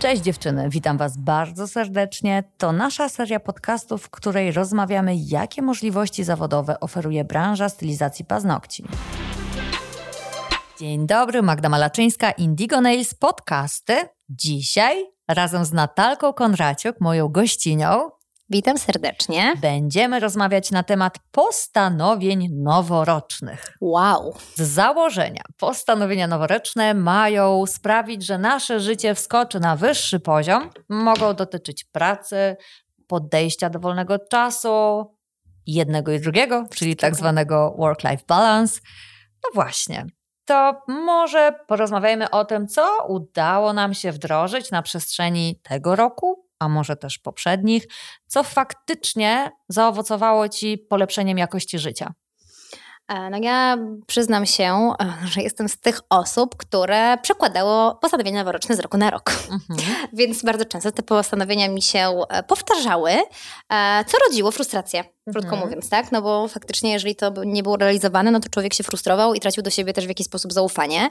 Cześć 0.00 0.22
dziewczyny, 0.22 0.68
witam 0.68 0.98
Was 0.98 1.16
bardzo 1.16 1.68
serdecznie. 1.68 2.44
To 2.58 2.72
nasza 2.72 3.08
seria 3.08 3.40
podcastów, 3.40 4.02
w 4.02 4.10
której 4.10 4.52
rozmawiamy, 4.52 5.16
jakie 5.16 5.62
możliwości 5.62 6.24
zawodowe 6.24 6.80
oferuje 6.80 7.24
branża 7.24 7.68
stylizacji 7.68 8.24
paznokci. 8.24 8.84
Dzień 10.78 11.06
dobry, 11.06 11.42
Magda 11.42 11.68
Malaczyńska, 11.68 12.30
Indigo 12.30 12.80
Nails 12.80 13.14
Podcasty. 13.14 13.94
Dzisiaj 14.28 15.06
razem 15.28 15.64
z 15.64 15.72
Natalką 15.72 16.32
Konraciuk, 16.32 17.00
moją 17.00 17.28
gościnią, 17.28 18.10
Witam 18.52 18.78
serdecznie. 18.78 19.54
Będziemy 19.60 20.20
rozmawiać 20.20 20.70
na 20.70 20.82
temat 20.82 21.18
postanowień 21.32 22.48
noworocznych. 22.52 23.76
Wow. 23.80 24.34
Z 24.54 24.60
założenia 24.60 25.42
postanowienia 25.58 26.26
noworoczne 26.26 26.94
mają 26.94 27.66
sprawić, 27.66 28.26
że 28.26 28.38
nasze 28.38 28.80
życie 28.80 29.14
wskoczy 29.14 29.60
na 29.60 29.76
wyższy 29.76 30.20
poziom. 30.20 30.70
Mogą 30.88 31.34
dotyczyć 31.34 31.84
pracy, 31.84 32.56
podejścia 33.06 33.70
do 33.70 33.80
wolnego 33.80 34.18
czasu, 34.18 35.04
jednego 35.66 36.12
i 36.12 36.20
drugiego, 36.20 36.66
czyli 36.74 36.96
tak 36.96 37.16
zwanego 37.16 37.74
work-life 37.78 38.24
balance. 38.28 38.80
No 39.44 39.50
właśnie. 39.54 40.06
To 40.44 40.82
może 40.88 41.52
porozmawiajmy 41.66 42.30
o 42.30 42.44
tym, 42.44 42.68
co 42.68 43.06
udało 43.08 43.72
nam 43.72 43.94
się 43.94 44.12
wdrożyć 44.12 44.70
na 44.70 44.82
przestrzeni 44.82 45.60
tego 45.62 45.96
roku, 45.96 46.39
a 46.60 46.68
może 46.68 46.96
też 46.96 47.18
poprzednich, 47.18 47.86
co 48.26 48.42
faktycznie 48.42 49.50
zaowocowało 49.68 50.48
Ci 50.48 50.78
polepszeniem 50.78 51.38
jakości 51.38 51.78
życia? 51.78 52.14
E, 53.10 53.30
no 53.30 53.38
ja 53.42 53.78
przyznam 54.06 54.46
się, 54.46 54.92
e, 55.00 55.26
że 55.26 55.42
jestem 55.42 55.68
z 55.68 55.80
tych 55.80 56.00
osób, 56.10 56.56
które 56.56 57.18
przekładało 57.22 57.94
postanowienia 57.94 58.38
noworoczne 58.38 58.76
z 58.76 58.80
roku 58.80 58.96
na 58.96 59.10
rok. 59.10 59.32
Mhm. 59.50 59.80
Więc 60.12 60.42
bardzo 60.42 60.64
często 60.64 60.92
te 60.92 61.02
postanowienia 61.02 61.68
mi 61.68 61.82
się 61.82 62.22
e, 62.28 62.42
powtarzały, 62.42 63.12
co 64.06 64.18
rodziło 64.28 64.50
frustrację 64.50 65.04
krótko 65.24 65.50
mhm. 65.50 65.60
mówiąc, 65.60 65.88
tak? 65.88 66.12
No 66.12 66.22
bo 66.22 66.48
faktycznie, 66.48 66.92
jeżeli 66.92 67.16
to 67.16 67.32
nie 67.44 67.62
było 67.62 67.76
realizowane, 67.76 68.30
no 68.30 68.40
to 68.40 68.48
człowiek 68.48 68.74
się 68.74 68.84
frustrował 68.84 69.34
i 69.34 69.40
tracił 69.40 69.62
do 69.62 69.70
siebie 69.70 69.92
też 69.92 70.04
w 70.04 70.08
jakiś 70.08 70.26
sposób 70.26 70.52
zaufanie. 70.52 71.08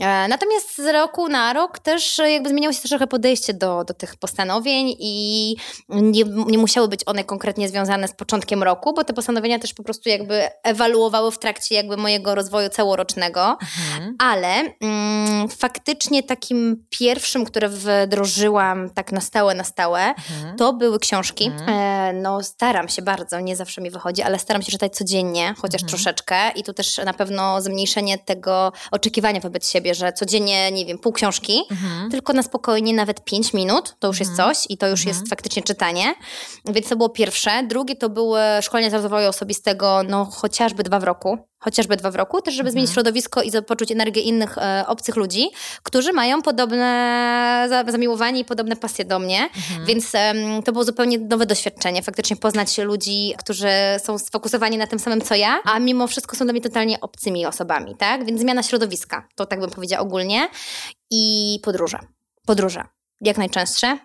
E, 0.00 0.28
natomiast 0.28 0.76
z 0.76 0.92
roku 0.92 1.28
na 1.28 1.52
rok 1.52 1.78
też 1.78 2.18
jakby 2.18 2.48
zmieniało 2.48 2.72
się 2.72 2.88
trochę 2.88 3.06
podejście 3.06 3.54
do, 3.54 3.84
do 3.84 3.94
tych 3.94 4.16
postanowień 4.16 4.94
i 4.98 5.56
nie, 5.88 6.24
nie 6.24 6.58
musiały 6.58 6.88
być 6.88 7.00
one 7.06 7.24
konkretnie 7.24 7.68
związane 7.68 8.08
z 8.08 8.12
początkiem 8.12 8.62
roku, 8.62 8.94
bo 8.94 9.04
te 9.04 9.12
postanowienia 9.12 9.58
też 9.58 9.74
po 9.74 9.82
prostu 9.82 10.08
jakby 10.08 10.48
ewaluowały 10.62 11.30
w 11.30 11.38
trakcie 11.38 11.74
jakby 11.74 11.96
mojego 11.96 12.34
rozwoju 12.34 12.68
całorocznego, 12.68 13.58
mhm. 13.62 14.16
ale 14.18 14.74
mm, 14.80 15.48
faktycznie 15.48 16.22
takim 16.22 16.84
pierwszym, 16.90 17.44
które 17.44 17.68
wdrożyłam 17.68 18.90
tak 18.90 19.12
na 19.12 19.20
stałe, 19.20 19.54
na 19.54 19.64
stałe, 19.64 20.00
mhm. 20.00 20.56
to 20.56 20.72
były 20.72 20.98
książki. 20.98 21.46
Mhm. 21.46 21.99
No 22.12 22.42
staram 22.42 22.88
się 22.88 23.02
bardzo, 23.02 23.40
nie 23.40 23.56
zawsze 23.56 23.80
mi 23.80 23.90
wychodzi, 23.90 24.22
ale 24.22 24.38
staram 24.38 24.62
się 24.62 24.72
czytać 24.72 24.96
codziennie, 24.96 25.54
chociaż 25.58 25.82
mhm. 25.82 25.88
troszeczkę 25.88 26.50
i 26.50 26.62
tu 26.62 26.72
też 26.72 26.98
na 27.04 27.14
pewno 27.14 27.62
zmniejszenie 27.62 28.18
tego 28.18 28.72
oczekiwania 28.90 29.40
wobec 29.40 29.70
siebie, 29.70 29.94
że 29.94 30.12
codziennie, 30.12 30.72
nie 30.72 30.86
wiem, 30.86 30.98
pół 30.98 31.12
książki, 31.12 31.62
mhm. 31.70 32.10
tylko 32.10 32.32
na 32.32 32.42
spokojnie 32.42 32.94
nawet 32.94 33.24
pięć 33.24 33.52
minut, 33.52 33.96
to 33.98 34.08
już 34.08 34.20
jest 34.20 34.30
mhm. 34.30 34.54
coś 34.54 34.66
i 34.68 34.78
to 34.78 34.88
już 34.88 35.04
jest 35.04 35.20
mhm. 35.20 35.30
faktycznie 35.30 35.62
czytanie. 35.62 36.14
Więc 36.64 36.88
to 36.88 36.96
było 36.96 37.08
pierwsze. 37.08 37.62
Drugie 37.62 37.96
to 37.96 38.08
były 38.08 38.40
szkolenia 38.60 38.90
z 38.90 38.94
rozwoju 38.94 39.28
osobistego, 39.28 40.02
no 40.08 40.24
chociażby 40.24 40.82
dwa 40.82 41.00
w 41.00 41.04
roku 41.04 41.49
chociażby 41.60 41.96
dwa 41.96 42.10
w 42.10 42.14
roku, 42.14 42.42
też 42.42 42.54
żeby 42.54 42.68
mhm. 42.68 42.72
zmienić 42.72 42.92
środowisko 42.92 43.42
i 43.42 43.50
poczuć 43.66 43.92
energię 43.92 44.20
innych 44.20 44.58
e, 44.58 44.84
obcych 44.86 45.16
ludzi, 45.16 45.50
którzy 45.82 46.12
mają 46.12 46.42
podobne 46.42 47.68
zamiłowanie 47.86 48.40
i 48.40 48.44
podobne 48.44 48.76
pasje 48.76 49.04
do 49.04 49.18
mnie, 49.18 49.42
mhm. 49.42 49.86
więc 49.86 50.14
e, 50.14 50.34
to 50.64 50.72
było 50.72 50.84
zupełnie 50.84 51.18
nowe 51.18 51.46
doświadczenie, 51.46 52.02
faktycznie 52.02 52.36
poznać 52.36 52.78
ludzi, 52.78 53.34
którzy 53.38 53.68
są 54.04 54.18
sfokusowani 54.18 54.78
na 54.78 54.86
tym 54.86 54.98
samym 54.98 55.20
co 55.20 55.34
ja, 55.34 55.58
a 55.64 55.78
mimo 55.78 56.06
wszystko 56.06 56.36
są 56.36 56.44
dla 56.44 56.52
mnie 56.52 56.62
totalnie 56.62 57.00
obcymi 57.00 57.46
osobami, 57.46 57.96
tak? 57.96 58.24
Więc 58.24 58.40
zmiana 58.40 58.62
środowiska, 58.62 59.28
to 59.34 59.46
tak 59.46 59.60
bym 59.60 59.70
powiedziała 59.70 60.02
ogólnie 60.02 60.48
i 61.10 61.58
podróże. 61.62 61.98
Podróże 62.46 62.84
jak 63.20 63.38
najczęstsze, 63.38 63.98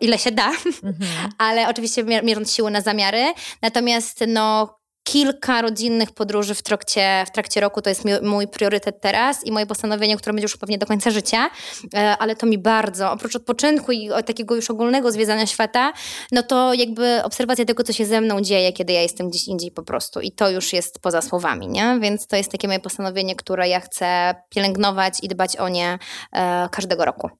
ile 0.00 0.18
się 0.18 0.32
da, 0.32 0.48
mhm. 0.82 1.30
ale 1.38 1.68
oczywiście 1.68 2.04
mierząc 2.04 2.52
siły 2.52 2.70
na 2.70 2.80
zamiary. 2.80 3.24
Natomiast 3.62 4.24
no, 4.28 4.75
kilka 5.06 5.62
rodzinnych 5.62 6.12
podróży 6.12 6.54
w 6.54 6.62
trakcie, 6.62 7.24
w 7.26 7.30
trakcie 7.30 7.60
roku. 7.60 7.82
To 7.82 7.90
jest 7.90 8.04
mój 8.22 8.48
priorytet 8.48 9.00
teraz 9.00 9.46
i 9.46 9.52
moje 9.52 9.66
postanowienie, 9.66 10.16
które 10.16 10.32
będzie 10.32 10.44
już 10.44 10.56
pewnie 10.56 10.78
do 10.78 10.86
końca 10.86 11.10
życia, 11.10 11.50
e, 11.94 12.16
ale 12.18 12.36
to 12.36 12.46
mi 12.46 12.58
bardzo, 12.58 13.12
oprócz 13.12 13.36
odpoczynku 13.36 13.92
i 13.92 14.10
takiego 14.26 14.54
już 14.54 14.70
ogólnego 14.70 15.12
zwiedzania 15.12 15.46
świata, 15.46 15.92
no 16.32 16.42
to 16.42 16.74
jakby 16.74 17.22
obserwacja 17.24 17.64
tego, 17.64 17.82
co 17.82 17.92
się 17.92 18.06
ze 18.06 18.20
mną 18.20 18.40
dzieje, 18.40 18.72
kiedy 18.72 18.92
ja 18.92 19.02
jestem 19.02 19.30
gdzieś 19.30 19.48
indziej 19.48 19.70
po 19.70 19.82
prostu. 19.82 20.20
I 20.20 20.32
to 20.32 20.50
już 20.50 20.72
jest 20.72 21.00
poza 21.00 21.22
słowami, 21.22 21.68
nie? 21.68 21.98
Więc 22.00 22.26
to 22.26 22.36
jest 22.36 22.52
takie 22.52 22.68
moje 22.68 22.80
postanowienie, 22.80 23.36
które 23.36 23.68
ja 23.68 23.80
chcę 23.80 24.34
pielęgnować 24.50 25.14
i 25.22 25.28
dbać 25.28 25.56
o 25.56 25.68
nie 25.68 25.98
e, 26.32 26.68
każdego 26.72 27.04
roku. 27.04 27.30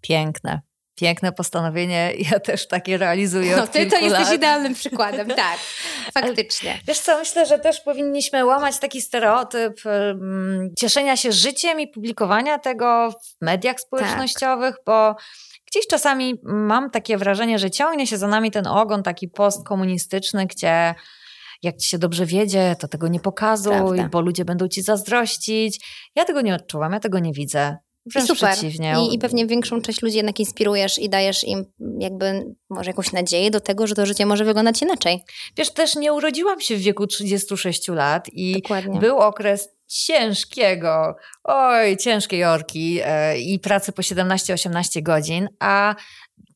Piękne. 0.00 0.67
Piękne 0.98 1.32
postanowienie, 1.32 2.12
ja 2.30 2.40
też 2.40 2.68
takie 2.68 2.98
realizuję. 2.98 3.56
No, 3.56 3.66
ty 3.66 3.86
to 3.86 3.98
jesteś 3.98 4.32
idealnym 4.32 4.74
przykładem, 4.74 5.28
tak, 5.46 5.58
faktycznie. 6.14 6.80
Wiesz 6.86 6.98
co, 6.98 7.18
myślę, 7.18 7.46
że 7.46 7.58
też 7.58 7.80
powinniśmy 7.80 8.44
łamać 8.44 8.78
taki 8.78 9.02
stereotyp 9.02 9.80
um, 9.84 10.70
cieszenia 10.78 11.16
się 11.16 11.32
życiem 11.32 11.80
i 11.80 11.88
publikowania 11.88 12.58
tego 12.58 13.10
w 13.10 13.44
mediach 13.44 13.80
społecznościowych, 13.80 14.74
tak. 14.74 14.84
bo 14.86 15.16
gdzieś 15.66 15.86
czasami 15.86 16.34
mam 16.42 16.90
takie 16.90 17.18
wrażenie, 17.18 17.58
że 17.58 17.70
ciągnie 17.70 18.06
się 18.06 18.16
za 18.18 18.28
nami 18.28 18.50
ten 18.50 18.66
ogon 18.66 19.02
taki 19.02 19.28
postkomunistyczny, 19.28 20.46
gdzie 20.46 20.94
jak 21.62 21.76
ci 21.76 21.88
się 21.88 21.98
dobrze 21.98 22.26
wiedzie, 22.26 22.76
to 22.78 22.88
tego 22.88 23.08
nie 23.08 23.20
pokazuj, 23.20 23.72
Prawda. 23.72 24.08
bo 24.08 24.20
ludzie 24.20 24.44
będą 24.44 24.68
ci 24.68 24.82
zazdrościć. 24.82 25.80
Ja 26.14 26.24
tego 26.24 26.40
nie 26.40 26.54
odczuwam, 26.54 26.92
ja 26.92 27.00
tego 27.00 27.18
nie 27.18 27.32
widzę. 27.32 27.76
Wręcz 28.12 28.28
Super. 28.28 28.52
przeciwnie. 28.52 28.94
I, 29.10 29.14
I 29.14 29.18
pewnie 29.18 29.46
większą 29.46 29.80
część 29.80 30.02
ludzi 30.02 30.16
jednak 30.16 30.40
inspirujesz 30.40 30.98
i 30.98 31.08
dajesz 31.08 31.44
im 31.44 31.64
jakby 31.98 32.54
może 32.70 32.90
jakąś 32.90 33.12
nadzieję 33.12 33.50
do 33.50 33.60
tego, 33.60 33.86
że 33.86 33.94
to 33.94 34.06
życie 34.06 34.26
może 34.26 34.44
wyglądać 34.44 34.82
inaczej. 34.82 35.24
Wiesz, 35.56 35.70
też 35.70 35.96
nie 35.96 36.12
urodziłam 36.12 36.60
się 36.60 36.76
w 36.76 36.80
wieku 36.80 37.06
36 37.06 37.88
lat 37.88 38.28
i 38.32 38.52
Dokładnie. 38.52 39.00
był 39.00 39.18
okres 39.18 39.68
ciężkiego, 39.86 41.16
oj, 41.44 41.96
ciężkiej 41.96 42.44
orki 42.44 43.00
e, 43.04 43.38
i 43.38 43.58
pracy 43.58 43.92
po 43.92 44.02
17-18 44.02 45.02
godzin, 45.02 45.48
a 45.60 45.94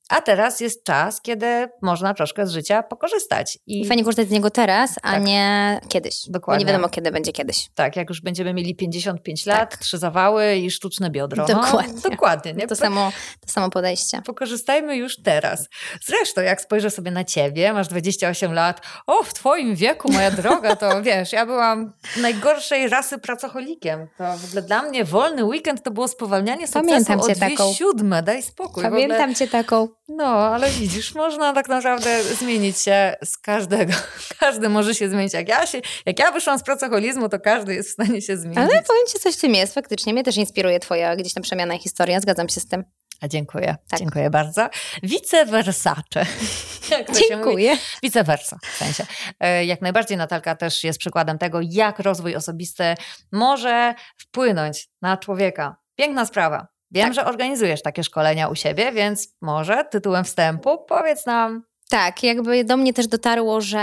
a 0.08 0.20
teraz 0.20 0.60
jest 0.60 0.84
czas, 0.84 1.20
kiedy 1.20 1.68
można 1.82 2.14
troszkę 2.14 2.46
z 2.46 2.50
życia 2.50 2.82
pokorzystać. 2.82 3.58
I, 3.66 3.80
I 3.80 3.86
fajnie 3.86 4.04
korzystać 4.04 4.28
z 4.28 4.30
niego 4.30 4.50
teraz, 4.50 4.98
a 5.02 5.12
tak. 5.12 5.22
nie 5.22 5.80
kiedyś. 5.88 6.28
Dokładnie. 6.28 6.64
Bo 6.64 6.68
nie 6.68 6.72
wiadomo, 6.72 6.88
kiedy 6.88 7.10
będzie 7.10 7.32
kiedyś. 7.32 7.68
Tak, 7.74 7.96
jak 7.96 8.08
już 8.08 8.20
będziemy 8.20 8.54
mieli 8.54 8.76
55 8.76 9.46
lat, 9.46 9.70
tak. 9.70 9.80
trzy 9.80 9.98
zawały 9.98 10.56
i 10.56 10.70
sztuczne 10.70 11.10
biodro. 11.10 11.46
Dokładnie. 11.46 11.94
No, 12.04 12.10
dokładnie. 12.10 12.52
Nie? 12.52 12.66
To, 12.66 12.76
samo, 12.76 13.12
to 13.46 13.52
samo 13.52 13.70
podejście. 13.70 14.22
Pokorzystajmy 14.22 14.96
już 14.96 15.22
teraz. 15.22 15.68
Zresztą, 16.04 16.40
jak 16.40 16.60
spojrzę 16.60 16.90
sobie 16.90 17.10
na 17.10 17.24
ciebie, 17.24 17.72
masz 17.72 17.88
28 17.88 18.52
lat, 18.52 18.80
o, 19.06 19.22
w 19.22 19.34
twoim 19.34 19.74
wieku, 19.74 20.12
moja 20.12 20.30
droga, 20.30 20.76
to 20.76 21.02
wiesz, 21.02 21.32
ja 21.32 21.46
byłam 21.46 21.92
najgorszej 22.16 22.88
rasy 22.88 23.18
pracocholikiem. 23.18 24.08
To 24.18 24.36
w 24.36 24.44
ogóle 24.44 24.62
dla 24.62 24.82
mnie 24.82 25.04
wolny 25.04 25.44
weekend 25.44 25.82
to 25.82 25.90
było 25.90 26.08
spowalnianie 26.08 26.66
sukcesu 26.66 26.86
Pamiętam 26.86 27.20
cię 27.20 27.32
o 27.32 27.34
dwie 27.34 27.50
taką. 27.50 27.72
siódme, 27.74 28.22
daj 28.22 28.42
spokój. 28.42 28.82
Pamiętam 28.82 29.34
cię 29.34 29.48
taką. 29.48 29.88
No, 30.16 30.54
ale 30.54 30.70
widzisz, 30.70 31.14
można 31.14 31.52
tak 31.52 31.68
naprawdę 31.68 32.24
zmienić 32.24 32.78
się 32.78 33.14
z 33.24 33.38
każdego. 33.38 33.92
Każdy 34.40 34.68
może 34.68 34.94
się 34.94 35.08
zmienić. 35.08 35.32
Jak 35.32 35.48
ja, 35.48 35.66
się, 35.66 35.80
jak 36.06 36.18
ja 36.18 36.32
wyszłam 36.32 36.58
z 36.58 36.62
pracoholizmu, 36.62 37.28
to 37.28 37.40
każdy 37.40 37.74
jest 37.74 37.88
w 37.88 37.92
stanie 37.92 38.22
się 38.22 38.36
zmienić. 38.36 38.58
Ale 38.58 38.68
powiem 38.68 39.06
ci, 39.08 39.18
coś 39.18 39.36
w 39.36 39.40
tym 39.40 39.54
jest. 39.54 39.74
Faktycznie 39.74 40.12
mnie 40.12 40.24
też 40.24 40.36
inspiruje 40.36 40.80
twoja 40.80 41.16
gdzieś 41.16 41.34
tam 41.34 41.42
przemiana 41.42 41.78
historia. 41.78 42.20
Zgadzam 42.20 42.48
się 42.48 42.60
z 42.60 42.66
tym. 42.68 42.84
A 43.20 43.28
dziękuję. 43.28 43.76
Tak. 43.88 44.00
Dziękuję 44.00 44.30
bardzo. 44.30 44.68
Vice 45.02 45.46
versace. 45.46 46.26
dziękuję. 47.28 47.76
Vice 48.02 48.24
versa 48.24 48.58
w 48.72 48.76
sensie. 48.76 49.06
E, 49.40 49.64
jak 49.64 49.82
najbardziej 49.82 50.16
Natalka 50.16 50.56
też 50.56 50.84
jest 50.84 50.98
przykładem 50.98 51.38
tego, 51.38 51.60
jak 51.62 51.98
rozwój 51.98 52.36
osobisty 52.36 52.94
może 53.32 53.94
wpłynąć 54.16 54.88
na 55.02 55.16
człowieka. 55.16 55.76
Piękna 55.96 56.26
sprawa. 56.26 56.71
Wiem, 56.92 57.04
tak. 57.04 57.14
że 57.14 57.24
organizujesz 57.24 57.82
takie 57.82 58.04
szkolenia 58.04 58.48
u 58.48 58.54
siebie, 58.54 58.92
więc 58.92 59.28
może 59.40 59.84
tytułem 59.90 60.24
wstępu 60.24 60.78
powiedz 60.88 61.26
nam, 61.26 61.62
tak, 61.92 62.22
jakby 62.22 62.64
do 62.64 62.76
mnie 62.76 62.92
też 62.92 63.06
dotarło, 63.06 63.60
że 63.60 63.78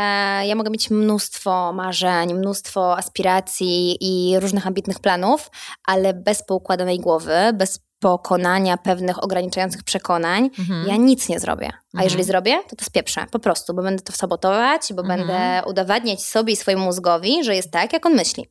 ja 0.45 0.55
mogę 0.55 0.69
mieć 0.69 0.89
mnóstwo 0.89 1.73
marzeń, 1.73 2.33
mnóstwo 2.33 2.97
aspiracji 2.97 3.97
i 4.01 4.39
różnych 4.39 4.67
ambitnych 4.67 4.99
planów, 4.99 5.51
ale 5.85 6.13
bez 6.13 6.43
poukładanej 6.43 6.99
głowy, 6.99 7.35
bez 7.53 7.79
pokonania 7.99 8.77
pewnych 8.77 9.23
ograniczających 9.23 9.83
przekonań, 9.83 10.49
mhm. 10.59 10.87
ja 10.87 10.95
nic 10.95 11.29
nie 11.29 11.39
zrobię. 11.39 11.67
A 11.67 11.87
mhm. 11.87 12.03
jeżeli 12.03 12.23
zrobię, 12.23 12.57
to 12.69 12.75
to 12.75 12.85
spieprzę, 12.85 13.25
po 13.31 13.39
prostu, 13.39 13.73
bo 13.73 13.83
będę 13.83 14.03
to 14.03 14.13
sabotować, 14.13 14.81
bo 14.93 15.01
mhm. 15.01 15.19
będę 15.19 15.61
udowadniać 15.65 16.23
sobie 16.23 16.53
i 16.53 16.55
swojemu 16.55 16.85
mózgowi, 16.85 17.43
że 17.43 17.55
jest 17.55 17.71
tak, 17.71 17.93
jak 17.93 18.05
on 18.05 18.13
myśli. 18.13 18.45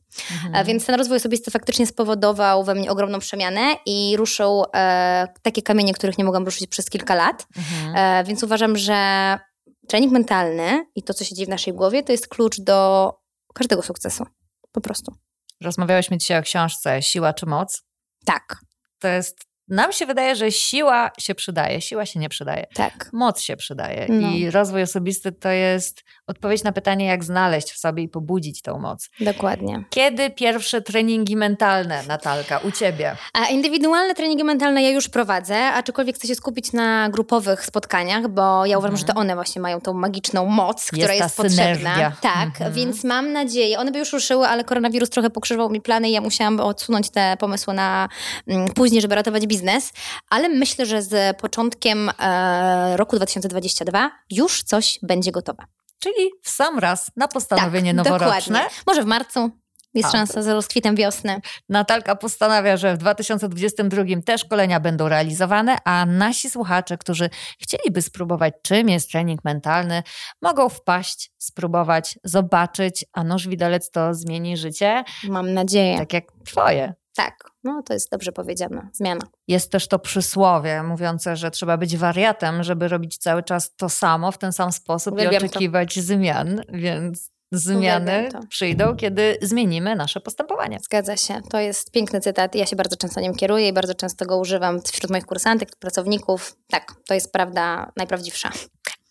Mhm. 0.45 0.65
Więc 0.65 0.85
ten 0.85 0.95
rozwój 0.95 1.17
osobisty 1.17 1.51
faktycznie 1.51 1.87
spowodował 1.87 2.63
we 2.63 2.75
mnie 2.75 2.91
ogromną 2.91 3.19
przemianę 3.19 3.61
i 3.85 4.17
ruszył 4.17 4.63
e, 4.75 5.27
takie 5.41 5.61
kamienie, 5.61 5.93
których 5.93 6.17
nie 6.17 6.23
mogłam 6.23 6.45
ruszyć 6.45 6.67
przez 6.67 6.89
kilka 6.89 7.15
lat. 7.15 7.47
Mhm. 7.57 7.95
E, 7.95 8.23
więc 8.23 8.43
uważam, 8.43 8.77
że 8.77 9.39
trening 9.87 10.13
mentalny 10.13 10.85
i 10.95 11.03
to, 11.03 11.13
co 11.13 11.23
się 11.25 11.35
dzieje 11.35 11.45
w 11.45 11.49
naszej 11.49 11.73
głowie, 11.73 12.03
to 12.03 12.11
jest 12.11 12.27
klucz 12.27 12.61
do 12.61 13.11
każdego 13.53 13.81
sukcesu. 13.81 14.25
Po 14.71 14.81
prostu. 14.81 15.15
Rozmawiałyśmy 15.61 16.17
dzisiaj 16.17 16.39
o 16.39 16.41
książce 16.41 17.01
Siła 17.01 17.33
czy 17.33 17.45
Moc. 17.45 17.83
Tak. 18.25 18.68
To 18.99 19.07
jest 19.07 19.48
nam 19.69 19.91
się 19.91 20.05
wydaje, 20.05 20.35
że 20.35 20.51
siła 20.51 21.11
się 21.19 21.35
przydaje, 21.35 21.81
siła 21.81 22.05
się 22.05 22.19
nie 22.19 22.29
przydaje. 22.29 22.65
Tak. 22.73 23.09
Moc 23.13 23.41
się 23.41 23.57
przydaje. 23.57 24.05
No. 24.09 24.31
I 24.31 24.51
rozwój 24.51 24.81
osobisty 24.81 25.31
to 25.31 25.49
jest 25.49 26.03
odpowiedź 26.27 26.63
na 26.63 26.71
pytanie, 26.71 27.05
jak 27.05 27.23
znaleźć 27.23 27.71
w 27.71 27.77
sobie 27.77 28.03
i 28.03 28.09
pobudzić 28.09 28.61
tą 28.61 28.79
moc. 28.79 29.09
Dokładnie. 29.19 29.83
Kiedy 29.89 30.29
pierwsze 30.29 30.81
treningi 30.81 31.35
mentalne, 31.35 32.03
Natalka, 32.07 32.57
u 32.57 32.71
ciebie? 32.71 33.15
A 33.33 33.45
indywidualne 33.45 34.15
treningi 34.15 34.43
mentalne 34.43 34.83
ja 34.83 34.89
już 34.89 35.09
prowadzę, 35.09 35.65
aczkolwiek 35.65 36.15
chcę 36.15 36.27
się 36.27 36.35
skupić 36.35 36.73
na 36.73 37.09
grupowych 37.09 37.65
spotkaniach, 37.65 38.27
bo 38.27 38.65
ja 38.65 38.77
uważam, 38.77 38.95
mhm. 38.95 39.07
że 39.07 39.13
to 39.13 39.19
one 39.19 39.35
właśnie 39.35 39.61
mają 39.61 39.81
tą 39.81 39.93
magiczną 39.93 40.45
moc, 40.45 40.85
która 40.85 41.13
jest, 41.13 41.23
jest 41.23 41.37
potrzebna. 41.37 42.11
Tak, 42.21 42.47
mhm. 42.47 42.73
więc 42.73 43.03
mam 43.03 43.33
nadzieję, 43.33 43.79
one 43.79 43.91
by 43.91 43.99
już 43.99 44.13
ruszyły, 44.13 44.47
ale 44.47 44.63
koronawirus 44.63 45.09
trochę 45.09 45.29
pokrzyżował 45.29 45.69
mi 45.69 45.81
plany 45.81 46.09
i 46.09 46.11
ja 46.11 46.21
musiałam 46.21 46.59
odsunąć 46.59 47.09
te 47.09 47.37
pomysły 47.39 47.73
na 47.73 48.09
mm, 48.47 48.67
później, 48.67 49.01
żeby 49.01 49.15
ratować 49.15 49.47
biznes 49.47 49.58
biznes, 49.59 49.93
ale 50.29 50.49
myślę, 50.49 50.85
że 50.85 51.01
z 51.01 51.37
początkiem 51.37 52.11
e, 52.19 52.97
roku 52.97 53.15
2022 53.15 54.11
już 54.29 54.63
coś 54.63 54.99
będzie 55.03 55.31
gotowe. 55.31 55.63
Czyli 55.99 56.29
w 56.43 56.49
sam 56.49 56.79
raz 56.79 57.11
na 57.15 57.27
postanowienie 57.27 57.95
tak, 57.95 58.05
noworoczne. 58.05 58.59
Dokładnie. 58.59 58.83
Może 58.87 59.03
w 59.03 59.05
marcu. 59.05 59.51
Jest 59.93 60.09
A, 60.09 60.11
szansa 60.11 60.41
z 60.41 60.47
rozkwitem 60.47 60.95
wiosny. 60.95 61.41
Natalka 61.69 62.15
postanawia, 62.15 62.77
że 62.77 62.93
w 62.93 62.97
2022 62.97 64.03
te 64.25 64.37
szkolenia 64.37 64.79
będą 64.79 65.07
realizowane, 65.07 65.77
a 65.85 66.05
nasi 66.05 66.49
słuchacze, 66.49 66.97
którzy 66.97 67.29
chcieliby 67.59 68.01
spróbować, 68.01 68.53
czym 68.61 68.89
jest 68.89 69.11
trening 69.11 69.43
mentalny, 69.43 70.03
mogą 70.41 70.69
wpaść, 70.69 71.31
spróbować, 71.37 72.19
zobaczyć, 72.23 73.05
a 73.13 73.23
nóż 73.23 73.47
widelec 73.47 73.91
to 73.91 74.13
zmieni 74.13 74.57
życie. 74.57 75.03
Mam 75.23 75.53
nadzieję. 75.53 75.97
Tak 75.97 76.13
jak 76.13 76.25
twoje. 76.45 76.93
Tak, 77.19 77.51
no 77.63 77.83
to 77.83 77.93
jest 77.93 78.11
dobrze 78.11 78.31
powiedziane, 78.31 78.89
zmiana. 78.93 79.21
Jest 79.47 79.71
też 79.71 79.87
to 79.87 79.99
przysłowie 79.99 80.83
mówiące, 80.83 81.35
że 81.35 81.51
trzeba 81.51 81.77
być 81.77 81.97
wariatem, 81.97 82.63
żeby 82.63 82.87
robić 82.87 83.17
cały 83.17 83.43
czas 83.43 83.75
to 83.75 83.89
samo 83.89 84.31
w 84.31 84.37
ten 84.37 84.53
sam 84.53 84.71
sposób 84.71 85.13
Uwielbiam 85.13 85.43
i 85.43 85.45
oczekiwać 85.45 85.95
to. 85.95 86.01
zmian, 86.01 86.61
więc 86.69 87.31
zmiany 87.51 88.29
przyjdą, 88.49 88.95
kiedy 88.95 89.37
zmienimy 89.41 89.95
nasze 89.95 90.19
postępowanie. 90.19 90.79
Zgadza 90.79 91.17
się. 91.17 91.41
To 91.49 91.59
jest 91.59 91.91
piękny 91.91 92.21
cytat. 92.21 92.55
Ja 92.55 92.65
się 92.65 92.75
bardzo 92.75 92.95
często 92.95 93.21
nim 93.21 93.35
kieruję 93.35 93.67
i 93.67 93.73
bardzo 93.73 93.95
często 93.95 94.25
go 94.25 94.37
używam 94.37 94.81
wśród 94.81 95.11
moich 95.11 95.25
kursantek, 95.25 95.75
pracowników. 95.75 96.55
Tak, 96.69 96.93
to 97.07 97.13
jest 97.13 97.33
prawda 97.33 97.91
najprawdziwsza. 97.97 98.51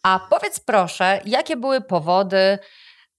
A 0.02 0.20
powiedz 0.30 0.60
proszę, 0.60 1.20
jakie 1.24 1.56
były 1.56 1.80
powody 1.80 2.58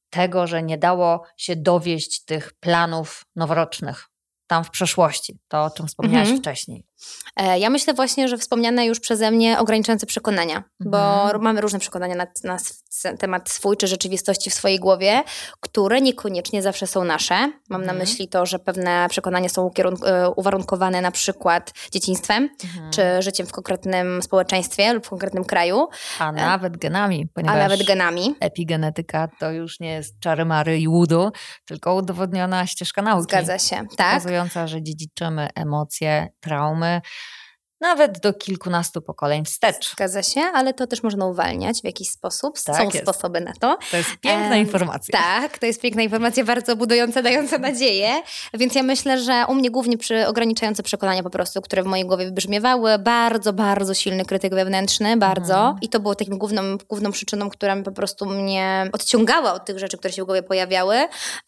tego, 0.10 0.48
że 0.48 0.64
nie 0.64 0.78
dało 0.78 1.24
się 1.38 1.56
dowieść 1.56 2.26
tych 2.26 2.54
planów 2.54 3.26
noworocznych? 3.36 4.09
Tam 4.50 4.64
w 4.64 4.70
przeszłości, 4.70 5.40
to 5.48 5.64
o 5.64 5.70
czym 5.70 5.88
wspomniałaś 5.88 6.28
mhm. 6.28 6.42
wcześniej. 6.42 6.89
E, 7.36 7.60
ja 7.60 7.70
myślę 7.70 7.94
właśnie, 7.94 8.28
że 8.28 8.38
wspomniane 8.38 8.86
już 8.86 9.00
przeze 9.00 9.32
mnie 9.32 9.60
ograniczające 9.60 10.06
przekonania, 10.06 10.56
mhm. 10.56 10.92
bo 10.92 11.40
mamy 11.40 11.62
różne 11.62 11.80
przekonania 11.80 12.16
na, 12.16 12.28
na, 12.44 12.58
temat 13.20 13.50
swój 13.50 13.78
czy 13.78 13.88
rzeczywistości 13.88 14.50
w 14.50 14.54
swojej 14.54 14.80
głowie, 14.80 15.24
które 15.60 16.02
niekoniecznie 16.02 16.62
zawsze 16.62 16.88
są 16.88 17.04
nasze. 17.04 17.36
Mam 17.70 17.82
mhm. 17.82 17.86
na 17.86 17.94
myśli 17.94 18.28
to, 18.28 18.46
że 18.46 18.60
pewne 18.60 19.08
przekonania 19.10 19.50
są 19.50 19.72
e, 20.06 20.30
uwarunkowane 20.30 21.02
na 21.02 21.12
przykład 21.12 21.74
dzieciństwem, 21.92 22.50
mhm. 22.64 22.92
czy 22.92 23.22
życiem 23.22 23.48
w 23.48 23.52
konkretnym 23.52 24.22
społeczeństwie 24.22 24.94
lub 24.94 25.06
w 25.06 25.10
konkretnym 25.10 25.46
kraju. 25.46 25.88
A 26.20 26.32
nawet 26.32 26.78
genami, 26.78 27.28
ponieważ 27.34 27.56
A 27.56 27.60
nawet 27.60 27.84
genami. 27.84 28.36
epigenetyka 28.40 29.28
to 29.40 29.52
już 29.52 29.80
nie 29.80 29.92
jest 29.94 30.20
czary 30.20 30.46
mary 30.46 30.80
i 30.80 30.88
łudu, 30.88 31.32
tylko 31.66 31.96
udowodniona 31.96 32.68
ścieżka 32.68 33.02
nauki. 33.02 33.24
Zgadza 33.24 33.60
się, 33.60 33.76
tak. 33.76 34.08
Pokazująca, 34.08 34.68
że 34.68 34.84
dziedziczymy 34.84 35.48
emocje, 35.56 36.28
traumy, 36.40 36.89
ale 36.90 37.02
nawet 37.82 38.20
do 38.20 38.34
kilkunastu 38.34 39.02
pokoleń 39.02 39.46
wstecz. 39.46 39.92
Zgadza 39.92 40.24
się, 40.24 40.42
ale 40.42 40.74
to 40.74 40.88
też 40.88 41.04
można 41.04 41.26
uwalniać 41.26 41.82
w 41.82 41.84
jakiś 41.84 42.10
sposób. 42.10 42.60
Tak 42.66 42.76
Są 42.76 42.84
jest. 42.84 42.98
sposoby 42.98 43.42
na 43.42 43.54
to. 43.54 43.78
To 43.92 43.98
jest 43.98 44.10
piękna 44.22 44.56
e, 44.56 44.60
informacja. 44.60 45.20
Tak, 45.20 45.58
to 45.58 45.66
jest 45.66 45.82
piękna 45.82 46.02
informacja, 46.02 46.44
bardzo 46.44 46.76
budująca, 46.76 47.22
dająca 47.22 47.58
nadzieję. 47.70 48.10
Więc 48.54 48.76
ja 48.76 48.84
myślę, 48.84 49.20
że 49.20 49.46
u 49.48 49.56
mnie 49.56 49.72
głównie 49.72 49.98
przy 49.98 50.28
ograniczające 50.28 50.84
przekonania 50.84 51.24
po 51.24 51.30
prostu, 51.30 51.62
które 51.62 51.84
w 51.84 51.86
mojej 51.86 52.06
głowie 52.06 52.26
wybrzmiewały, 52.26 53.00
bardzo, 53.00 53.54
bardzo 53.54 53.94
silny 53.94 54.26
krytyk 54.26 54.56
wewnętrzny, 54.56 55.18
bardzo. 55.18 55.56
Mhm. 55.56 55.78
I 55.82 55.90
to 55.90 56.00
było 56.00 56.16
taką 56.16 56.38
główną, 56.38 56.62
główną 56.90 57.12
przyczyną, 57.12 57.50
która 57.50 57.84
po 57.84 57.92
prostu 57.92 58.26
mnie 58.26 58.90
odciągała 58.94 59.54
od 59.54 59.66
tych 59.66 59.80
rzeczy, 59.80 59.98
które 59.98 60.14
się 60.14 60.24
w 60.24 60.26
głowie 60.26 60.44
pojawiały. 60.44 60.96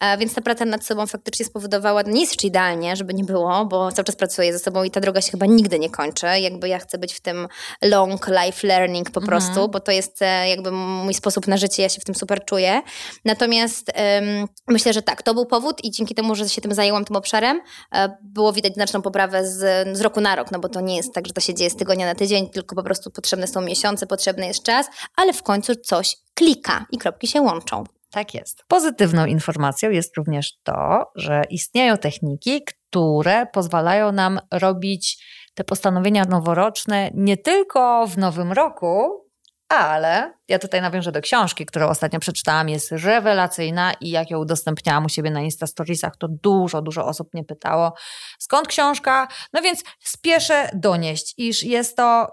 E, 0.00 0.18
więc 0.18 0.34
ta 0.34 0.40
praca 0.40 0.64
nad 0.64 0.84
sobą 0.84 1.06
faktycznie 1.06 1.46
spowodowała, 1.46 2.02
nie 2.02 2.20
jest 2.20 2.32
jeszcze 2.32 2.46
idealnie, 2.46 2.96
żeby 2.96 3.14
nie 3.14 3.24
było, 3.24 3.64
bo 3.64 3.92
cały 3.92 4.04
czas 4.04 4.16
pracuję 4.16 4.52
ze 4.52 4.58
sobą 4.58 4.84
i 4.84 4.90
ta 4.90 5.00
droga 5.00 5.20
się 5.20 5.30
chyba 5.30 5.46
nigdy 5.46 5.78
nie 5.78 5.90
kończy 5.90 6.21
jakby 6.22 6.68
ja 6.68 6.78
chcę 6.78 6.98
być 6.98 7.12
w 7.14 7.20
tym 7.20 7.48
long 7.82 8.28
life 8.28 8.66
learning 8.66 9.10
po 9.10 9.20
prostu, 9.20 9.50
mhm. 9.50 9.70
bo 9.70 9.80
to 9.80 9.92
jest 9.92 10.22
e, 10.22 10.48
jakby 10.48 10.70
mój 10.72 11.14
sposób 11.14 11.46
na 11.46 11.56
życie, 11.56 11.82
ja 11.82 11.88
się 11.88 12.00
w 12.00 12.04
tym 12.04 12.14
super 12.14 12.44
czuję. 12.44 12.82
Natomiast 13.24 13.92
um, 13.96 14.48
myślę, 14.68 14.92
że 14.92 15.02
tak, 15.02 15.22
to 15.22 15.34
był 15.34 15.46
powód 15.46 15.84
i 15.84 15.90
dzięki 15.90 16.14
temu, 16.14 16.34
że 16.34 16.48
się 16.48 16.60
tym 16.60 16.74
zajęłam, 16.74 17.04
tym 17.04 17.16
obszarem, 17.16 17.60
e, 17.94 18.16
było 18.22 18.52
widać 18.52 18.74
znaczną 18.74 19.02
poprawę 19.02 19.46
z, 19.46 19.88
z 19.98 20.00
roku 20.00 20.20
na 20.20 20.36
rok, 20.36 20.50
no 20.52 20.58
bo 20.58 20.68
to 20.68 20.80
nie 20.80 20.96
jest 20.96 21.14
tak, 21.14 21.26
że 21.26 21.32
to 21.32 21.40
się 21.40 21.54
dzieje 21.54 21.70
z 21.70 21.76
tygodnia 21.76 22.06
na 22.06 22.14
tydzień, 22.14 22.50
tylko 22.50 22.76
po 22.76 22.82
prostu 22.82 23.10
potrzebne 23.10 23.46
są 23.46 23.60
miesiące, 23.60 24.06
potrzebny 24.06 24.46
jest 24.46 24.62
czas, 24.62 24.86
ale 25.16 25.32
w 25.32 25.42
końcu 25.42 25.74
coś 25.74 26.16
klika 26.34 26.86
i 26.90 26.98
kropki 26.98 27.28
się 27.28 27.40
łączą. 27.42 27.84
Tak 28.12 28.34
jest. 28.34 28.64
Pozytywną 28.68 29.26
informacją 29.26 29.90
jest 29.90 30.16
również 30.16 30.58
to, 30.62 31.10
że 31.16 31.42
istnieją 31.50 31.98
techniki, 31.98 32.62
które 32.64 33.46
pozwalają 33.46 34.12
nam 34.12 34.40
robić 34.52 35.24
te 35.54 35.64
postanowienia 35.64 36.24
noworoczne 36.24 37.10
nie 37.14 37.36
tylko 37.36 38.06
w 38.06 38.18
nowym 38.18 38.52
roku, 38.52 39.26
ale 39.68 40.34
ja 40.48 40.58
tutaj 40.58 40.82
nawiążę 40.82 41.12
do 41.12 41.20
książki, 41.20 41.66
którą 41.66 41.88
ostatnio 41.88 42.20
przeczytałam, 42.20 42.68
jest 42.68 42.92
rewelacyjna 42.92 43.92
i 44.00 44.10
jak 44.10 44.30
ją 44.30 44.38
udostępniałam 44.38 45.04
u 45.04 45.08
siebie 45.08 45.30
na 45.30 45.40
Insta 45.40 45.66
Storiesach, 45.66 46.16
to 46.16 46.28
dużo, 46.28 46.82
dużo 46.82 47.06
osób 47.06 47.34
mnie 47.34 47.44
pytało, 47.44 47.94
skąd 48.38 48.68
książka? 48.68 49.28
No 49.52 49.62
więc 49.62 49.84
spieszę 50.00 50.70
donieść, 50.74 51.34
iż 51.36 51.62
jest 51.62 51.96
to 51.96 52.26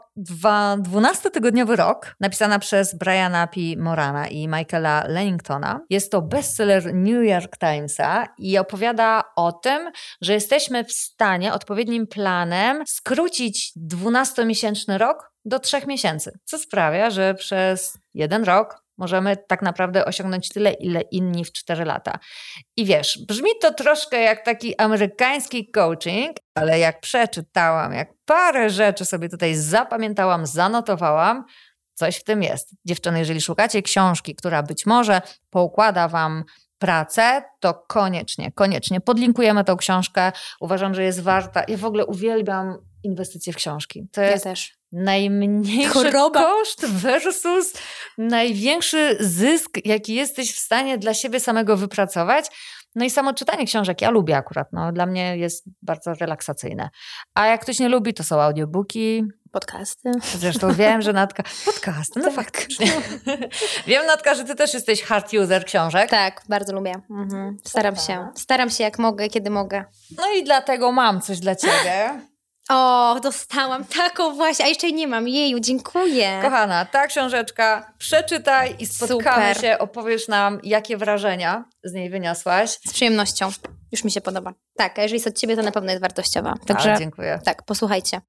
12-tygodniowy 0.80 1.75
rok, 1.75 2.16
napisana 2.20 2.60
przez 2.60 2.96
Briana 2.96 3.48
P. 3.48 3.60
Morana 3.78 4.28
i 4.28 4.48
Michaela 4.48 5.04
Lenningtona. 5.08 5.80
Jest 5.89 6.12
to 6.12 6.22
bestseller 6.22 6.94
New 6.94 7.25
York 7.25 7.58
Timesa 7.58 8.28
i 8.38 8.58
opowiada 8.58 9.24
o 9.36 9.51
tym, 9.51 9.92
że 10.22 10.34
jesteśmy 10.34 10.84
w 10.84 10.92
stanie 10.92 11.54
odpowiednim 11.54 12.08
planem 12.08 12.84
skrócić 12.88 13.74
12-miesięczny 13.94 14.98
rok 14.98 15.32
do 15.46 15.60
trzech 15.60 15.88
miesięcy, 15.88 16.39
co 16.46 16.58
sprawia, 16.58 17.10
że 17.10 17.34
przez 17.34 17.98
jeden 18.20 18.44
rok 18.44 18.84
możemy 18.98 19.38
tak 19.48 19.62
naprawdę 19.62 20.06
osiągnąć 20.06 20.50
tyle, 20.50 20.72
ile 20.72 21.02
inni 21.02 21.46
w 21.46 21.52
cztery 21.52 21.86
lata. 21.86 22.20
I 22.78 22.86
wiesz, 22.86 23.20
brzmi 23.28 23.50
to 23.62 23.74
troszkę 23.74 24.22
jak 24.22 24.46
taki 24.46 24.78
amerykański 24.78 25.72
coaching, 25.72 26.38
ale 26.56 26.80
jak 26.80 27.02
przeczytałam, 27.02 27.94
jak 27.94 28.14
parę 28.26 28.70
rzeczy 28.70 29.06
sobie 29.06 29.30
tutaj 29.30 29.56
zapamiętałam, 29.56 30.46
zanotowałam, 30.46 31.46
coś 31.94 32.16
w 32.16 32.24
tym 32.24 32.44
jest. 32.44 32.76
Dziewczyny, 32.86 33.20
jeżeli 33.20 33.42
szukacie 33.42 33.82
książki, 33.82 34.36
która 34.36 34.64
być 34.64 34.86
może 34.86 35.22
poukłada 35.50 36.08
Wam 36.08 36.44
pracę, 36.79 37.43
to 37.59 37.74
koniecznie, 37.74 38.51
koniecznie 38.51 39.01
podlinkujemy 39.01 39.63
tą 39.63 39.77
książkę. 39.77 40.31
Uważam, 40.59 40.93
że 40.93 41.03
jest 41.03 41.21
warta. 41.21 41.63
Ja 41.67 41.77
w 41.77 41.86
ogóle 41.86 42.05
uwielbiam 42.05 42.77
inwestycje 43.03 43.53
w 43.53 43.55
książki. 43.55 44.07
To 44.12 44.21
ja 44.21 44.31
jest 44.31 44.43
też. 44.43 44.74
najmniejszy 44.91 45.93
Choroba. 45.93 46.43
koszt 46.43 46.86
versus 46.86 47.74
największy 48.17 49.17
zysk, 49.19 49.77
jaki 49.86 50.15
jesteś 50.15 50.55
w 50.55 50.59
stanie 50.59 50.98
dla 50.98 51.13
siebie 51.13 51.39
samego 51.39 51.77
wypracować. 51.77 52.45
No 52.95 53.05
i 53.05 53.09
samo 53.09 53.33
czytanie 53.33 53.65
książek, 53.65 54.01
ja 54.01 54.09
lubię 54.09 54.38
akurat, 54.38 54.67
no, 54.74 54.91
dla 54.91 55.05
mnie 55.05 55.38
jest 55.38 55.65
bardzo 55.81 56.13
relaksacyjne. 56.13 56.89
A 57.33 57.48
jak 57.48 57.62
ktoś 57.62 57.79
nie 57.79 57.89
lubi, 57.89 58.13
to 58.13 58.24
są 58.24 58.41
audiobooki, 58.41 59.24
Podcasty. 59.51 60.12
Zresztą 60.38 60.74
wiem, 60.74 61.01
że 61.01 61.13
Natka. 61.13 61.44
Podcasty, 61.65 62.20
no 62.20 62.25
tak. 62.25 62.34
faktycznie. 62.34 62.91
wiem, 63.88 64.06
Natka, 64.06 64.36
że 64.36 64.44
ty 64.44 64.56
też 64.56 64.74
jesteś 64.74 65.03
hard 65.03 65.34
user 65.34 65.65
książek. 65.65 66.10
Tak, 66.10 66.41
bardzo 66.50 66.74
lubię. 66.74 66.94
Mhm. 67.10 67.58
Staram 67.65 67.96
się. 67.96 68.27
Staram 68.36 68.70
się 68.70 68.84
jak 68.84 69.00
mogę, 69.00 69.27
kiedy 69.29 69.50
mogę. 69.50 69.86
No 70.18 70.24
i 70.38 70.44
dlatego 70.44 70.91
mam 70.91 71.22
coś 71.22 71.39
dla 71.39 71.56
ciebie. 71.56 72.10
O, 72.72 73.20
dostałam 73.24 73.86
taką 73.86 74.36
właśnie, 74.36 74.65
a 74.65 74.68
jeszcze 74.68 74.91
nie 74.91 75.08
mam. 75.08 75.27
Jeju, 75.27 75.60
dziękuję. 75.60 76.39
Kochana, 76.41 76.86
ta 76.86 77.08
książeczka, 77.08 77.94
przeczytaj 77.98 78.75
i 78.79 78.86
spotkamy 78.86 79.53
Super. 79.53 79.62
się, 79.62 79.77
opowiesz 79.79 80.27
nam, 80.27 80.60
jakie 80.63 80.98
wrażenia 80.98 81.65
z 81.84 81.94
niej 81.94 82.10
wyniosłaś. 82.10 82.70
Z 82.70 82.94
przyjemnością. 82.94 83.50
Już 83.91 84.03
mi 84.03 84.12
się 84.12 84.22
podoba. 84.22 84.53
Tak, 84.77 85.00
a 85.00 85.01
jeżeli 85.01 85.15
jest 85.15 85.27
od 85.27 85.38
ciebie, 85.39 85.56
to 85.56 85.62
na 85.62 85.72
pewno 85.72 85.91
jest 85.91 86.01
wartościowa. 86.01 86.56
Także, 86.68 86.94
a, 86.94 86.98
dziękuję. 86.98 87.39
Tak, 87.46 87.63
posłuchajcie. 87.63 88.22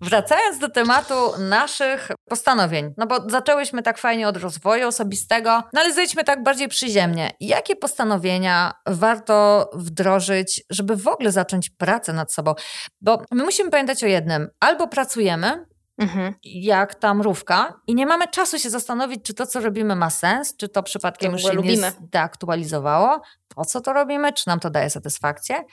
Wracając 0.00 0.58
do 0.58 0.68
tematu 0.68 1.14
naszych 1.38 2.10
postanowień, 2.28 2.94
no 2.96 3.06
bo 3.06 3.30
zaczęłyśmy 3.30 3.82
tak 3.82 3.98
fajnie 3.98 4.28
od 4.28 4.36
rozwoju 4.36 4.88
osobistego, 4.88 5.62
no 5.72 5.80
ale 5.80 5.92
zejdźmy 5.92 6.24
tak 6.24 6.42
bardziej 6.42 6.68
przyziemnie. 6.68 7.30
Jakie 7.40 7.76
postanowienia 7.76 8.72
warto 8.86 9.70
wdrożyć, 9.74 10.62
żeby 10.70 10.96
w 10.96 11.08
ogóle 11.08 11.32
zacząć 11.32 11.70
pracę 11.70 12.12
nad 12.12 12.32
sobą? 12.32 12.54
Bo 13.00 13.22
my 13.30 13.44
musimy 13.44 13.70
pamiętać 13.70 14.04
o 14.04 14.06
jednym: 14.06 14.48
albo 14.60 14.88
pracujemy, 14.88 15.66
Mhm. 15.98 16.34
jak 16.44 16.94
ta 16.94 17.14
mrówka 17.14 17.80
i 17.86 17.94
nie 17.94 18.06
mamy 18.06 18.28
czasu 18.28 18.58
się 18.58 18.70
zastanowić, 18.70 19.22
czy 19.24 19.34
to, 19.34 19.46
co 19.46 19.60
robimy 19.60 19.96
ma 19.96 20.10
sens, 20.10 20.56
czy 20.56 20.68
to 20.68 20.82
przypadkiem 20.82 21.32
już 21.32 21.42
się 21.42 21.56
nie 21.56 21.90
zdeaktualizowało, 21.90 23.20
po 23.48 23.64
co 23.64 23.80
to 23.80 23.92
robimy, 23.92 24.32
czy 24.32 24.48
nam 24.48 24.60
to 24.60 24.70
daje 24.70 24.90
satysfakcję, 24.90 25.64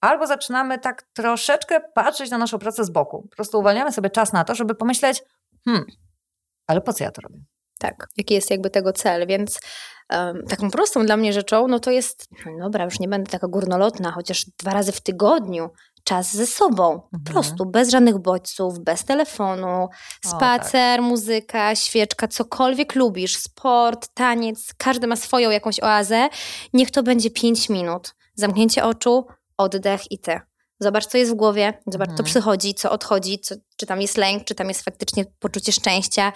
albo 0.00 0.26
zaczynamy 0.26 0.78
tak 0.78 1.02
troszeczkę 1.02 1.80
patrzeć 1.94 2.30
na 2.30 2.38
naszą 2.38 2.58
pracę 2.58 2.84
z 2.84 2.90
boku. 2.90 3.22
Po 3.30 3.36
prostu 3.36 3.58
uwalniamy 3.58 3.92
sobie 3.92 4.10
czas 4.10 4.32
na 4.32 4.44
to, 4.44 4.54
żeby 4.54 4.74
pomyśleć, 4.74 5.22
hmm, 5.64 5.84
ale 6.66 6.80
po 6.80 6.92
co 6.92 7.04
ja 7.04 7.10
to 7.10 7.22
robię? 7.22 7.44
Tak, 7.78 8.08
jaki 8.16 8.34
jest 8.34 8.50
jakby 8.50 8.70
tego 8.70 8.92
cel, 8.92 9.26
więc 9.26 9.60
um, 10.10 10.42
taką 10.48 10.70
prostą 10.70 11.06
dla 11.06 11.16
mnie 11.16 11.32
rzeczą, 11.32 11.68
no 11.68 11.80
to 11.80 11.90
jest, 11.90 12.28
no 12.58 12.64
dobra, 12.64 12.84
już 12.84 13.00
nie 13.00 13.08
będę 13.08 13.30
taka 13.30 13.48
górnolotna, 13.48 14.12
chociaż 14.12 14.46
dwa 14.58 14.72
razy 14.72 14.92
w 14.92 15.00
tygodniu 15.00 15.70
czas 16.04 16.32
ze 16.32 16.46
sobą. 16.46 16.92
Mhm. 16.92 17.08
Po 17.24 17.32
prostu, 17.32 17.66
bez 17.66 17.90
żadnych 17.90 18.18
bodźców, 18.18 18.78
bez 18.78 19.04
telefonu, 19.04 19.88
spacer, 20.24 21.00
o, 21.00 21.02
tak. 21.02 21.10
muzyka, 21.10 21.74
świeczka, 21.74 22.28
cokolwiek 22.28 22.94
lubisz, 22.94 23.36
sport, 23.36 24.08
taniec, 24.14 24.74
każdy 24.78 25.06
ma 25.06 25.16
swoją 25.16 25.50
jakąś 25.50 25.80
oazę. 25.80 26.28
Niech 26.72 26.90
to 26.90 27.02
będzie 27.02 27.30
5 27.30 27.68
minut. 27.68 28.14
Zamknięcie 28.34 28.84
oczu, 28.84 29.26
oddech 29.56 30.12
i 30.12 30.18
ty. 30.18 30.40
Zobacz, 30.80 31.06
co 31.06 31.18
jest 31.18 31.32
w 31.32 31.34
głowie, 31.34 31.82
zobacz, 31.86 32.10
mhm. 32.10 32.16
co 32.16 32.24
przychodzi, 32.24 32.74
co 32.74 32.90
odchodzi, 32.90 33.38
co, 33.38 33.54
czy 33.76 33.86
tam 33.86 34.00
jest 34.00 34.16
lęk, 34.16 34.44
czy 34.44 34.54
tam 34.54 34.68
jest 34.68 34.82
faktycznie 34.82 35.24
poczucie 35.38 35.72
szczęścia, 35.72 36.32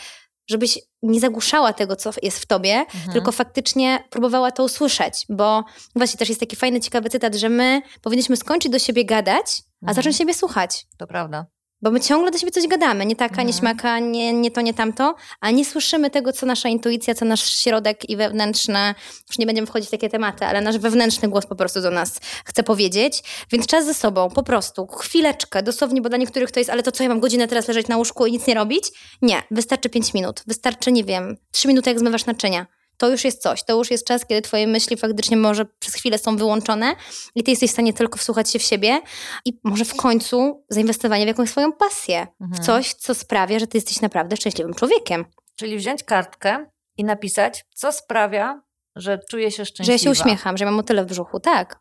żebyś 0.51 0.79
nie 1.03 1.21
zagłuszała 1.21 1.73
tego, 1.73 1.97
co 1.97 2.11
jest 2.23 2.39
w 2.39 2.47
tobie, 2.47 2.75
mhm. 2.75 3.13
tylko 3.13 3.33
faktycznie 3.33 4.05
próbowała 4.11 4.51
to 4.51 4.65
usłyszeć, 4.65 5.27
bo 5.29 5.65
właśnie 5.97 6.19
też 6.19 6.29
jest 6.29 6.41
taki 6.41 6.57
fajny, 6.57 6.81
ciekawy 6.81 7.11
cytat, 7.11 7.35
że 7.35 7.49
my 7.49 7.83
powinniśmy 8.03 8.37
skończyć 8.37 8.73
do 8.73 8.79
siebie 8.79 9.05
gadać, 9.05 9.63
a 9.83 9.85
mhm. 9.85 9.95
zacząć 9.95 10.17
siebie 10.17 10.35
słuchać. 10.35 10.87
To 10.97 11.07
prawda. 11.07 11.47
Bo 11.83 11.91
my 11.91 12.01
ciągle 12.01 12.31
do 12.31 12.39
siebie 12.39 12.53
coś 12.53 12.67
gadamy, 12.67 13.07
nie 13.07 13.17
taka, 13.17 13.31
mhm. 13.31 13.47
nie 13.47 13.53
śmaka, 13.53 13.99
nie, 13.99 14.33
nie 14.33 14.51
to, 14.51 14.61
nie 14.61 14.75
tamto, 14.75 15.15
a 15.41 15.51
nie 15.51 15.65
słyszymy 15.65 16.11
tego, 16.11 16.33
co 16.33 16.47
nasza 16.47 16.69
intuicja, 16.69 17.15
co 17.15 17.25
nasz 17.25 17.61
środek 17.61 18.11
i 18.11 18.17
wewnętrzne, 18.17 18.95
już 19.29 19.39
nie 19.39 19.47
będziemy 19.47 19.67
wchodzić 19.67 19.89
w 19.89 19.91
takie 19.91 20.09
tematy, 20.09 20.45
ale 20.47 20.61
nasz 20.61 20.79
wewnętrzny 20.79 21.29
głos 21.29 21.47
po 21.47 21.57
prostu 21.57 21.81
do 21.81 21.91
nas 21.91 22.21
chce 22.45 22.63
powiedzieć. 22.63 23.23
Więc 23.53 23.67
czas 23.67 23.85
ze 23.85 23.95
sobą, 23.95 24.31
po 24.31 24.43
prostu, 24.43 24.87
chwileczkę, 24.87 25.63
dosłownie, 25.63 26.03
bo 26.03 26.09
dla 26.09 26.19
niektórych 26.19 26.51
to 26.51 26.61
jest, 26.61 26.71
ale 26.71 26.83
to 26.83 26.93
co, 26.93 27.03
ja 27.03 27.09
mam 27.09 27.21
godzinę 27.21 27.49
teraz 27.49 27.69
leżeć 27.69 27.89
na 27.89 27.97
łóżku 27.97 28.27
i 28.27 28.33
nic 28.33 28.47
nie 28.47 28.55
robić? 28.55 28.85
Nie, 29.23 29.43
wystarczy 29.51 29.89
5 29.89 30.15
minut, 30.15 30.43
wystarczy, 30.47 30.93
nie 30.93 31.05
wiem, 31.05 31.37
3 31.51 31.69
minuty 31.69 31.91
jak 31.91 31.99
zmywasz 31.99 32.27
naczynia 32.27 32.67
to 32.99 33.09
już 33.09 33.25
jest 33.25 33.43
coś. 33.43 33.65
To 33.65 33.79
już 33.79 33.91
jest 33.91 34.07
czas, 34.07 34.27
kiedy 34.27 34.43
twoje 34.43 34.67
myśli 34.67 34.97
faktycznie 34.97 35.37
może 35.37 35.65
przez 35.79 35.95
chwilę 35.95 36.19
są 36.19 36.37
wyłączone 36.37 36.95
i 37.35 37.43
ty 37.43 37.51
jesteś 37.51 37.71
w 37.71 37.73
stanie 37.73 37.93
tylko 37.93 38.19
wsłuchać 38.19 38.51
się 38.51 38.59
w 38.59 38.63
siebie 38.63 39.01
i 39.45 39.61
może 39.65 39.85
w 39.85 39.97
końcu 39.97 40.65
zainwestowanie 40.69 41.25
w 41.25 41.29
jakąś 41.29 41.51
swoją 41.51 41.73
pasję, 41.73 42.27
mhm. 42.41 42.63
w 42.63 42.67
coś, 42.67 42.95
co 42.95 43.15
sprawia, 43.15 43.59
że 43.59 43.67
ty 43.67 43.79
jesteś 43.79 44.01
naprawdę 44.01 44.37
szczęśliwym 44.37 44.75
człowiekiem. 44.75 45.25
Czyli 45.57 45.77
wziąć 45.77 46.05
kartkę 46.05 46.67
i 46.97 47.05
napisać, 47.05 47.65
co 47.75 47.93
sprawia, 47.93 48.63
że 48.97 49.19
czuję 49.31 49.51
się 49.51 49.65
szczęśliwa. 49.65 49.87
Że 49.87 49.93
ja 49.93 49.99
się 49.99 50.21
uśmiecham, 50.21 50.57
że 50.57 50.65
mam 50.65 50.75
motyle 50.75 51.05
w 51.05 51.07
brzuchu, 51.07 51.41
tak. 51.41 51.79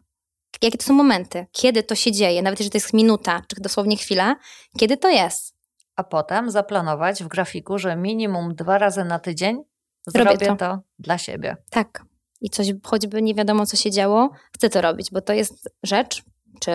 Jakie 0.61 0.77
to 0.77 0.85
są 0.85 0.93
momenty? 0.93 1.45
Kiedy 1.51 1.83
to 1.83 1.95
się 1.95 2.11
dzieje? 2.11 2.41
Nawet 2.41 2.59
jeżeli 2.59 2.71
to 2.71 2.77
jest 2.77 2.93
minuta, 2.93 3.41
czy 3.47 3.61
dosłownie 3.61 3.97
chwila, 3.97 4.35
kiedy 4.77 4.97
to 4.97 5.09
jest? 5.09 5.55
A 5.95 6.03
potem 6.03 6.51
zaplanować 6.51 7.23
w 7.23 7.27
grafiku, 7.27 7.77
że 7.77 7.95
minimum 7.95 8.55
dwa 8.55 8.77
razy 8.77 9.03
na 9.03 9.19
tydzień 9.19 9.63
Zrobię 10.07 10.37
to. 10.37 10.55
to 10.55 10.79
dla 10.99 11.17
siebie. 11.17 11.57
Tak. 11.69 12.05
I 12.41 12.49
coś, 12.49 12.67
choćby 12.83 13.21
nie 13.21 13.35
wiadomo, 13.35 13.65
co 13.65 13.77
się 13.77 13.91
działo, 13.91 14.29
chcę 14.55 14.69
to 14.69 14.81
robić, 14.81 15.11
bo 15.11 15.21
to 15.21 15.33
jest 15.33 15.69
rzecz, 15.83 16.23
czy 16.59 16.71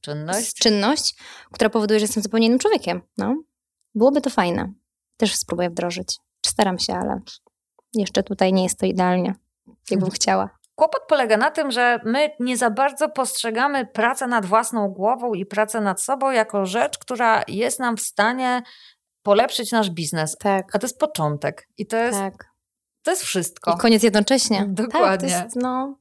czynność, 0.00 0.54
czynność 0.54 1.14
która 1.52 1.70
powoduje, 1.70 2.00
że 2.00 2.04
jestem 2.04 2.22
zupełnie 2.22 2.46
innym 2.46 2.58
człowiekiem. 2.58 3.02
No. 3.18 3.36
Byłoby 3.94 4.20
to 4.20 4.30
fajne. 4.30 4.72
Też 5.16 5.36
spróbuję 5.36 5.70
wdrożyć. 5.70 6.18
Staram 6.46 6.78
się, 6.78 6.94
ale 6.94 7.20
jeszcze 7.94 8.22
tutaj 8.22 8.52
nie 8.52 8.62
jest 8.62 8.78
to 8.78 8.86
idealnie, 8.86 9.34
jakbym 9.66 10.00
hmm. 10.00 10.10
chciała. 10.10 10.58
Kłopot 10.74 11.02
polega 11.08 11.36
na 11.36 11.50
tym, 11.50 11.70
że 11.70 12.00
my 12.04 12.30
nie 12.40 12.56
za 12.56 12.70
bardzo 12.70 13.08
postrzegamy 13.08 13.86
pracę 13.86 14.26
nad 14.26 14.46
własną 14.46 14.88
głową 14.88 15.34
i 15.34 15.46
pracę 15.46 15.80
nad 15.80 16.02
sobą 16.02 16.30
jako 16.30 16.66
rzecz, 16.66 16.98
która 16.98 17.42
jest 17.48 17.80
nam 17.80 17.96
w 17.96 18.00
stanie 18.00 18.62
polepszyć 19.22 19.72
nasz 19.72 19.90
biznes. 19.90 20.36
Tak. 20.36 20.76
A 20.76 20.78
to 20.78 20.86
jest 20.86 20.98
początek. 20.98 21.68
I 21.78 21.86
to 21.86 21.96
jest 21.96 22.18
tak. 22.18 22.51
To 23.02 23.10
jest 23.10 23.22
wszystko. 23.22 23.74
I 23.74 23.78
koniec 23.78 24.02
jednocześnie. 24.02 24.66
Dokładnie. 24.68 25.30
Tak, 25.30 25.44
jest, 25.44 25.56
no, 25.56 25.98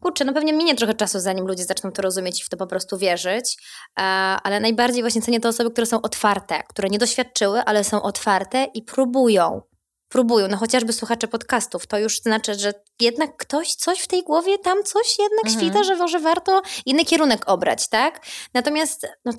kurczę, 0.00 0.24
no 0.24 0.32
pewnie 0.32 0.52
minie 0.52 0.74
trochę 0.74 0.94
czasu, 0.94 1.20
zanim 1.20 1.46
ludzie 1.46 1.64
zaczną 1.64 1.92
to 1.92 2.02
rozumieć 2.02 2.40
i 2.40 2.44
w 2.44 2.48
to 2.48 2.56
po 2.56 2.66
prostu 2.66 2.98
wierzyć, 2.98 3.56
e, 3.98 4.02
ale 4.42 4.60
najbardziej 4.60 5.02
właśnie 5.02 5.22
cenię 5.22 5.40
te 5.40 5.48
osoby, 5.48 5.70
które 5.70 5.86
są 5.86 6.02
otwarte, 6.02 6.62
które 6.68 6.88
nie 6.88 6.98
doświadczyły, 6.98 7.60
ale 7.60 7.84
są 7.84 8.02
otwarte 8.02 8.64
i 8.74 8.82
próbują 8.82 9.62
próbują, 10.08 10.48
no 10.48 10.56
chociażby 10.56 10.92
słuchacze 10.92 11.28
podcastów, 11.28 11.86
to 11.86 11.98
już 11.98 12.20
znaczy, 12.20 12.54
że 12.54 12.72
jednak 13.00 13.36
ktoś 13.36 13.74
coś 13.74 14.00
w 14.00 14.08
tej 14.08 14.22
głowie, 14.22 14.58
tam 14.58 14.84
coś 14.84 15.18
jednak 15.18 15.46
mhm. 15.46 15.60
świta, 15.60 15.84
że 15.84 15.96
może 15.96 16.20
warto 16.20 16.62
inny 16.86 17.04
kierunek 17.04 17.42
obrać, 17.46 17.88
tak? 17.88 18.26
Natomiast, 18.54 19.06
no, 19.24 19.32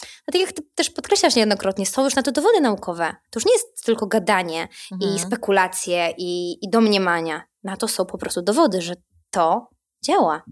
no 0.00 0.32
tak 0.32 0.40
jak 0.40 0.52
ty 0.52 0.62
też 0.74 0.90
podkreślasz 0.90 1.34
niejednokrotnie, 1.34 1.86
są 1.86 2.04
już 2.04 2.14
na 2.14 2.22
to 2.22 2.32
dowody 2.32 2.60
naukowe. 2.60 3.16
To 3.30 3.40
już 3.40 3.46
nie 3.46 3.52
jest 3.52 3.84
tylko 3.84 4.06
gadanie 4.06 4.68
mhm. 4.92 5.14
i 5.14 5.18
spekulacje 5.18 6.14
i, 6.18 6.58
i 6.66 6.70
domniemania. 6.70 7.42
Na 7.64 7.76
to 7.76 7.88
są 7.88 8.06
po 8.06 8.18
prostu 8.18 8.42
dowody, 8.42 8.82
że 8.82 8.94
to 9.30 9.68
działa. 10.04 10.42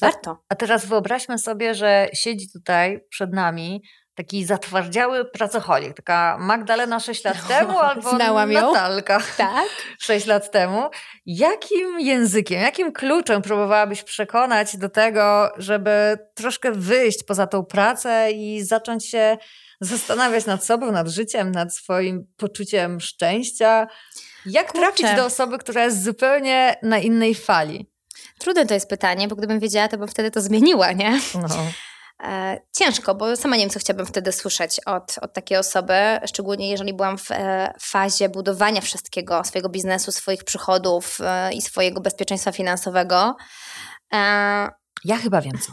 Warto. 0.00 0.30
A, 0.30 0.36
a 0.48 0.54
teraz 0.54 0.86
wyobraźmy 0.86 1.38
sobie, 1.38 1.74
że 1.74 2.08
siedzi 2.12 2.52
tutaj 2.52 3.04
przed 3.08 3.32
nami 3.32 3.82
taki 4.14 4.44
zatwardziały 4.44 5.24
pracocholik, 5.24 5.96
taka 5.96 6.36
Magdalena 6.40 7.00
6 7.00 7.24
lat 7.24 7.48
temu 7.48 7.78
albo 7.78 8.10
Znałam 8.10 8.52
Natalka 8.52 9.20
tak? 9.36 9.68
6 9.98 10.26
lat 10.26 10.50
temu. 10.50 10.90
Jakim 11.26 12.00
językiem, 12.00 12.60
jakim 12.60 12.92
kluczem 12.92 13.42
próbowałabyś 13.42 14.02
przekonać 14.02 14.76
do 14.76 14.88
tego, 14.88 15.52
żeby 15.56 16.18
troszkę 16.34 16.72
wyjść 16.72 17.24
poza 17.24 17.46
tą 17.46 17.64
pracę 17.64 18.32
i 18.32 18.62
zacząć 18.62 19.06
się 19.06 19.36
zastanawiać 19.80 20.46
nad 20.46 20.64
sobą, 20.64 20.92
nad 20.92 21.08
życiem, 21.08 21.50
nad 21.50 21.74
swoim 21.74 22.26
poczuciem 22.36 23.00
szczęścia? 23.00 23.86
Jak 24.46 24.72
Kurczę. 24.72 24.86
trafić 24.86 25.16
do 25.16 25.24
osoby, 25.24 25.58
która 25.58 25.84
jest 25.84 26.04
zupełnie 26.04 26.76
na 26.82 26.98
innej 26.98 27.34
fali? 27.34 27.90
Trudne 28.38 28.66
to 28.66 28.74
jest 28.74 28.88
pytanie, 28.88 29.28
bo 29.28 29.36
gdybym 29.36 29.60
wiedziała, 29.60 29.88
to 29.88 29.98
bym 29.98 30.08
wtedy 30.08 30.30
to 30.30 30.40
zmieniła, 30.40 30.92
nie? 30.92 31.20
No. 31.34 31.48
E, 32.24 32.60
ciężko, 32.72 33.14
bo 33.14 33.36
sama 33.36 33.56
nie 33.56 33.62
wiem, 33.62 33.70
co 33.70 33.80
chciałabym 33.80 34.06
wtedy 34.06 34.32
słyszeć 34.32 34.80
od, 34.86 35.18
od 35.20 35.32
takiej 35.32 35.58
osoby, 35.58 35.94
szczególnie 36.26 36.70
jeżeli 36.70 36.94
byłam 36.94 37.18
w 37.18 37.30
e, 37.30 37.74
fazie 37.80 38.28
budowania 38.28 38.80
wszystkiego, 38.80 39.44
swojego 39.44 39.68
biznesu, 39.68 40.12
swoich 40.12 40.44
przychodów 40.44 41.18
e, 41.20 41.52
i 41.52 41.62
swojego 41.62 42.00
bezpieczeństwa 42.00 42.52
finansowego. 42.52 43.36
Ja 45.04 45.16
chyba 45.22 45.40
wiem 45.40 45.58
co. 45.58 45.72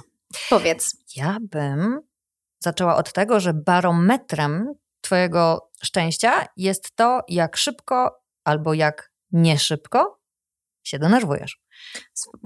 Powiedz. 0.49 0.97
Ja 1.15 1.37
bym 1.41 1.99
zaczęła 2.59 2.95
od 2.95 3.13
tego, 3.13 3.39
że 3.39 3.53
barometrem 3.53 4.73
Twojego 5.01 5.71
szczęścia 5.83 6.45
jest 6.57 6.95
to, 6.95 7.21
jak 7.27 7.57
szybko 7.57 8.21
albo 8.43 8.73
jak 8.73 9.11
nie 9.31 9.59
szybko 9.59 10.19
się 10.83 10.99
denerwujesz. 10.99 11.61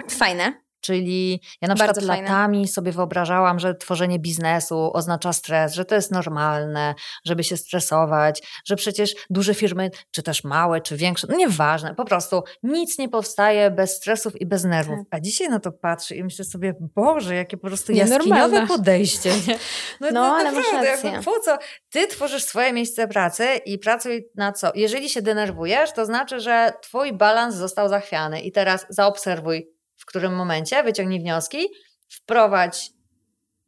Fajne. 0.09 0.64
Czyli 0.85 1.41
ja 1.61 1.67
na 1.67 1.75
Bardzo 1.75 1.93
przykład 1.93 2.07
fajne. 2.17 2.29
latami 2.29 2.67
sobie 2.67 2.91
wyobrażałam, 2.91 3.59
że 3.59 3.75
tworzenie 3.75 4.19
biznesu 4.19 4.91
oznacza 4.93 5.33
stres, 5.33 5.73
że 5.73 5.85
to 5.85 5.95
jest 5.95 6.11
normalne, 6.11 6.95
żeby 7.25 7.43
się 7.43 7.57
stresować, 7.57 8.41
że 8.65 8.75
przecież 8.75 9.15
duże 9.29 9.53
firmy, 9.53 9.91
czy 10.11 10.23
też 10.23 10.43
małe, 10.43 10.81
czy 10.81 10.97
większe, 10.97 11.27
no 11.29 11.35
nieważne, 11.37 11.95
po 11.95 12.05
prostu 12.05 12.43
nic 12.63 12.97
nie 12.97 13.09
powstaje 13.09 13.71
bez 13.71 13.95
stresów 13.95 14.41
i 14.41 14.45
bez 14.45 14.63
nerwów. 14.63 14.97
Tak. 14.97 15.07
A 15.11 15.19
dzisiaj 15.19 15.49
na 15.49 15.59
to 15.59 15.71
patrzę 15.71 16.15
i 16.15 16.23
myślę 16.23 16.45
sobie, 16.45 16.73
Boże, 16.95 17.35
jakie 17.35 17.57
po 17.57 17.67
prostu 17.67 17.91
jaskiniowe 17.91 18.67
podejście. 18.67 19.29
Nie? 19.47 19.55
No, 20.01 20.07
no 20.11 20.35
ale 20.35 20.51
naprawdę, 20.51 20.91
masz 20.91 21.03
rację. 21.03 21.19
po 21.25 21.39
co? 21.39 21.57
Ty 21.89 22.07
tworzysz 22.07 22.43
swoje 22.43 22.73
miejsce 22.73 23.07
pracy 23.07 23.45
i 23.65 23.79
pracuj 23.79 24.27
na 24.35 24.51
co? 24.51 24.71
Jeżeli 24.75 25.09
się 25.09 25.21
denerwujesz, 25.21 25.93
to 25.93 26.05
znaczy, 26.05 26.39
że 26.39 26.73
twój 26.81 27.13
balans 27.13 27.55
został 27.55 27.89
zachwiany 27.89 28.41
i 28.41 28.51
teraz 28.51 28.85
zaobserwuj 28.89 29.74
w 30.05 30.09
którym 30.09 30.35
momencie, 30.35 30.83
wyciągnij 30.83 31.19
wnioski, 31.19 31.67
wprowadź 32.09 32.91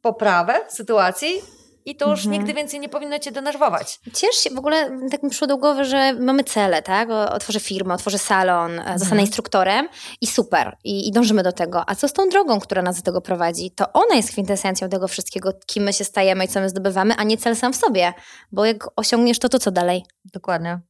poprawę 0.02 0.60
sytuacji 0.68 1.42
i 1.84 1.96
to 1.96 2.10
już 2.10 2.18
mhm. 2.18 2.32
nigdy 2.32 2.54
więcej 2.54 2.80
nie 2.80 2.88
powinno 2.88 3.18
cię 3.18 3.32
denerwować. 3.32 4.00
Ciesz 4.14 4.36
się, 4.36 4.50
w 4.50 4.58
ogóle 4.58 5.00
tak 5.10 5.22
mi 5.22 5.30
przyszło 5.30 5.46
do 5.46 5.56
głowy, 5.56 5.84
że 5.84 6.12
mamy 6.12 6.44
cele, 6.44 6.82
tak? 6.82 7.10
Otworzę 7.10 7.60
firmę, 7.60 7.94
otworzę 7.94 8.18
salon, 8.18 8.72
e, 8.72 8.78
mhm. 8.78 8.98
zostanę 8.98 9.20
instruktorem 9.20 9.88
i 10.20 10.26
super, 10.26 10.76
I, 10.84 11.08
i 11.08 11.12
dążymy 11.12 11.42
do 11.42 11.52
tego. 11.52 11.84
A 11.86 11.94
co 11.94 12.08
z 12.08 12.12
tą 12.12 12.28
drogą, 12.28 12.60
która 12.60 12.82
nas 12.82 12.96
do 12.96 13.02
tego 13.02 13.20
prowadzi? 13.20 13.70
To 13.70 13.92
ona 13.92 14.14
jest 14.14 14.30
kwintesencją 14.30 14.88
tego 14.88 15.08
wszystkiego, 15.08 15.52
kim 15.66 15.82
my 15.82 15.92
się 15.92 16.04
stajemy 16.04 16.44
i 16.44 16.48
co 16.48 16.60
my 16.60 16.68
zdobywamy, 16.68 17.14
a 17.16 17.24
nie 17.24 17.36
cel 17.36 17.56
sam 17.56 17.72
w 17.72 17.76
sobie. 17.76 18.12
Bo 18.52 18.64
jak 18.64 18.88
osiągniesz 18.96 19.38
to, 19.38 19.48
to 19.48 19.58
co 19.58 19.70
dalej? 19.70 20.04
Dokładnie. 20.24 20.80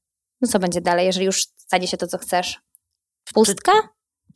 No 0.40 0.48
co 0.48 0.58
będzie 0.58 0.80
dalej, 0.80 1.06
jeżeli 1.06 1.26
już 1.26 1.42
stanie 1.56 1.86
się 1.86 1.96
to, 1.96 2.06
co 2.06 2.18
chcesz? 2.18 2.60
Pustka? 3.34 3.72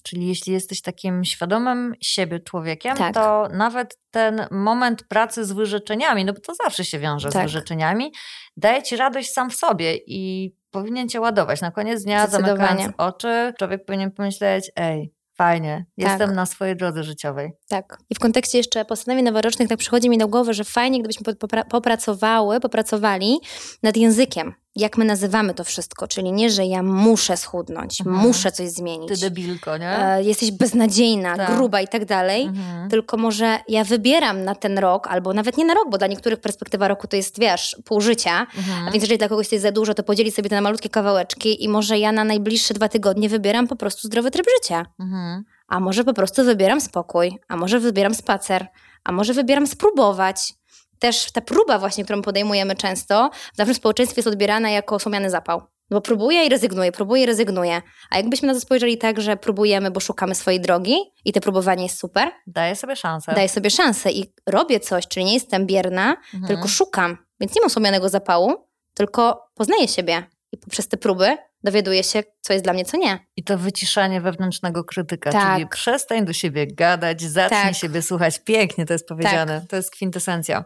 Czyli 0.03 0.29
jeśli 0.29 0.53
jesteś 0.53 0.83
takim 0.83 1.25
świadomym 1.25 1.95
siebie 2.01 2.41
człowiekiem, 2.41 2.97
tak. 2.97 3.15
to 3.15 3.49
nawet 3.53 3.99
ten 4.11 4.47
moment 4.51 5.05
pracy 5.09 5.45
z 5.45 5.53
wyrzeczeniami, 5.53 6.25
no 6.25 6.33
bo 6.33 6.41
to 6.41 6.55
zawsze 6.65 6.85
się 6.85 6.99
wiąże 6.99 7.29
tak. 7.31 7.43
z 7.43 7.53
wyrzeczeniami, 7.53 8.13
daje 8.57 8.83
ci 8.83 8.97
radość 8.97 9.31
sam 9.31 9.51
w 9.51 9.55
sobie 9.55 9.97
i 10.07 10.53
powinien 10.71 11.09
cię 11.09 11.21
ładować. 11.21 11.61
Na 11.61 11.71
koniec 11.71 12.05
dnia, 12.05 12.27
zamykając 12.27 12.95
oczy, 12.99 13.53
człowiek 13.59 13.85
powinien 13.85 14.11
pomyśleć, 14.11 14.71
ej, 14.77 15.13
fajnie, 15.37 15.87
jestem 15.97 16.29
tak. 16.29 16.37
na 16.37 16.47
swojej 16.47 16.77
drodze 16.77 17.05
życiowej. 17.05 17.53
Tak. 17.69 17.99
I 18.11 18.15
w 18.15 18.19
kontekście 18.19 18.59
jeszcze 18.59 18.85
postanowień 18.85 19.25
noworocznych 19.25 19.69
tak 19.69 19.79
przychodzi 19.79 20.11
mi 20.11 20.19
do 20.19 20.29
głowy, 20.29 20.55
że 20.55 20.65
fajnie, 20.65 20.99
gdybyśmy 20.99 21.35
popracowały, 21.71 22.61
popracowali 22.61 23.39
nad 23.83 23.97
językiem 23.97 24.55
jak 24.77 24.99
my 24.99 25.05
nazywamy 25.05 25.55
to 25.55 25.65
wszystko, 25.65 26.09
czyli 26.09 26.33
nie, 26.33 26.51
że 26.51 26.65
ja 26.65 26.83
muszę 26.83 27.37
schudnąć, 27.37 28.01
mhm. 28.01 28.27
muszę 28.27 28.53
coś 28.53 28.71
zmienić. 28.71 29.09
Ty 29.09 29.17
debilko, 29.17 29.77
nie? 29.77 29.99
E, 29.99 30.23
jesteś 30.23 30.51
beznadziejna, 30.51 31.37
tak. 31.37 31.57
gruba 31.57 31.81
i 31.81 31.89
tak 31.89 32.05
dalej, 32.05 32.43
mhm. 32.43 32.91
tylko 32.91 33.17
może 33.17 33.59
ja 33.69 33.85
wybieram 33.85 34.45
na 34.45 34.55
ten 34.55 34.79
rok, 34.79 35.07
albo 35.07 35.35
nawet 35.35 35.57
nie 35.57 35.65
na 35.65 35.75
rok, 35.75 35.91
bo 35.91 35.99
dla 35.99 36.07
niektórych 36.07 36.41
perspektywa 36.41 36.89
roku 36.89 37.07
to 37.07 37.17
jest, 37.17 37.41
wiesz, 37.41 37.77
pół 37.85 38.01
życia, 38.01 38.47
mhm. 38.57 38.89
a 38.89 38.91
więc 38.91 39.03
jeżeli 39.03 39.19
dla 39.19 39.29
kogoś 39.29 39.49
to 39.49 39.55
jest 39.55 39.63
za 39.63 39.73
dużo, 39.73 39.95
to 39.95 40.03
podzielić 40.03 40.35
sobie 40.35 40.49
to 40.49 40.55
na 40.55 40.61
malutkie 40.61 40.89
kawałeczki 40.89 41.65
i 41.65 41.69
może 41.69 41.99
ja 41.99 42.13
na 42.13 42.25
najbliższe 42.25 42.75
dwa 42.75 42.89
tygodnie 42.89 43.29
wybieram 43.29 43.69
po 43.69 43.77
prostu 43.77 44.09
zdrowy 44.09 44.31
tryb 44.31 44.47
życia. 44.61 44.87
Mhm. 45.01 45.45
A 45.69 45.81
może 45.81 46.05
po 46.05 46.15
prostu 46.15 46.45
wybieram 46.45 46.81
spokój, 46.81 47.39
a 47.49 47.57
może 47.57 47.81
wybieram 47.81 48.15
spacer, 48.15 48.67
a 49.05 49.13
może 49.13 49.35
wybieram 49.35 49.67
spróbować 49.67 50.55
też 51.03 51.33
ta 51.33 51.41
próba 51.41 51.79
właśnie, 51.79 52.05
którą 52.05 52.23
podejmujemy 52.23 52.77
często, 52.77 53.31
w 53.55 53.59
naszym 53.59 53.75
społeczeństwie 53.75 54.19
jest 54.19 54.29
odbierana 54.29 54.71
jako 54.71 54.99
słomiany 54.99 55.31
zapał. 55.31 55.63
Bo 55.91 56.01
próbuję 56.01 56.47
i 56.47 56.49
rezygnuję, 56.49 56.93
próbuję 56.93 57.23
i 57.23 57.27
rezygnuję. 57.27 57.83
A 58.11 58.17
jakbyśmy 58.17 58.49
na 58.49 58.55
to 58.55 58.61
spojrzeli 58.61 58.99
tak, 58.99 59.21
że 59.21 59.37
próbujemy, 59.37 59.91
bo 59.91 60.01
szukamy 60.01 60.35
swojej 60.35 60.61
drogi 60.61 60.97
i 61.25 61.33
to 61.33 61.41
próbowanie 61.41 61.83
jest 61.83 61.99
super. 61.99 62.31
Daję 62.47 62.77
sobie 62.77 62.97
szansę. 62.97 63.35
Daję 63.35 63.49
sobie 63.49 63.71
szansę 63.71 64.13
i 64.13 64.33
robię 64.47 64.81
coś, 64.81 65.09
czyli 65.09 65.27
nie 65.27 65.35
jestem 65.35 65.67
bierna, 65.67 66.17
mhm. 66.35 66.47
tylko 66.47 66.69
szukam. 66.69 67.19
Więc 67.41 67.55
nie 67.55 67.61
mam 67.61 67.71
słomianego 67.71 68.09
zapału, 68.09 68.69
tylko 68.95 69.45
poznaję 69.55 69.89
siebie. 69.89 70.23
I 70.53 70.59
poprzez 70.59 70.89
te 70.89 70.97
próby 70.97 71.37
dowiaduję 71.65 72.05
się, 72.05 72.23
co 72.41 72.53
jest 72.53 72.65
dla 72.65 72.73
mnie, 72.73 72.85
co 72.85 72.97
nie. 72.97 73.19
I 73.37 73.45
to 73.45 73.59
wyciszanie 73.59 74.21
wewnętrznego 74.21 74.85
krytyka, 74.85 75.33
tak. 75.33 75.55
czyli 75.55 75.69
przestań 75.69 76.25
do 76.25 76.33
siebie 76.33 76.67
gadać, 76.67 77.23
zacznij 77.23 77.63
tak. 77.63 77.77
siebie 77.77 78.03
słuchać. 78.03 78.39
Pięknie 78.39 78.87
to 78.87 78.93
jest 78.93 79.09
powiedziane. 79.09 79.61
Tak. 79.61 79.71
To 79.71 79.77
jest 79.77 79.91
kwintesencja. 79.91 80.65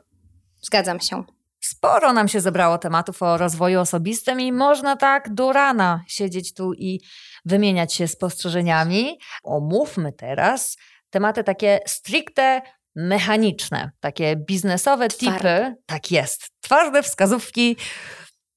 Zgadzam 0.67 1.01
się. 1.01 1.25
Sporo 1.61 2.13
nam 2.13 2.29
się 2.29 2.41
zebrało 2.41 2.79
tematów 2.79 3.23
o 3.23 3.39
rozwoju 3.39 3.81
osobistym 3.81 4.41
i 4.41 4.53
można 4.53 4.97
tak 4.97 5.35
do 5.35 5.53
rana 5.53 6.05
siedzieć 6.07 6.55
tu 6.55 6.73
i 6.75 7.01
wymieniać 7.45 7.95
się 7.95 8.09
spostrzeżeniami. 8.09 9.19
Omówmy 9.43 10.13
teraz 10.13 10.77
tematy 11.11 11.45
takie 11.45 11.81
stricte 11.87 12.63
mechaniczne, 12.97 13.91
takie 14.01 14.37
biznesowe 14.37 15.09
Twarde. 15.09 15.37
tipy. 15.37 15.83
Tak 15.87 16.11
jest. 16.11 16.51
Twarde 16.61 17.03
wskazówki, 17.03 17.77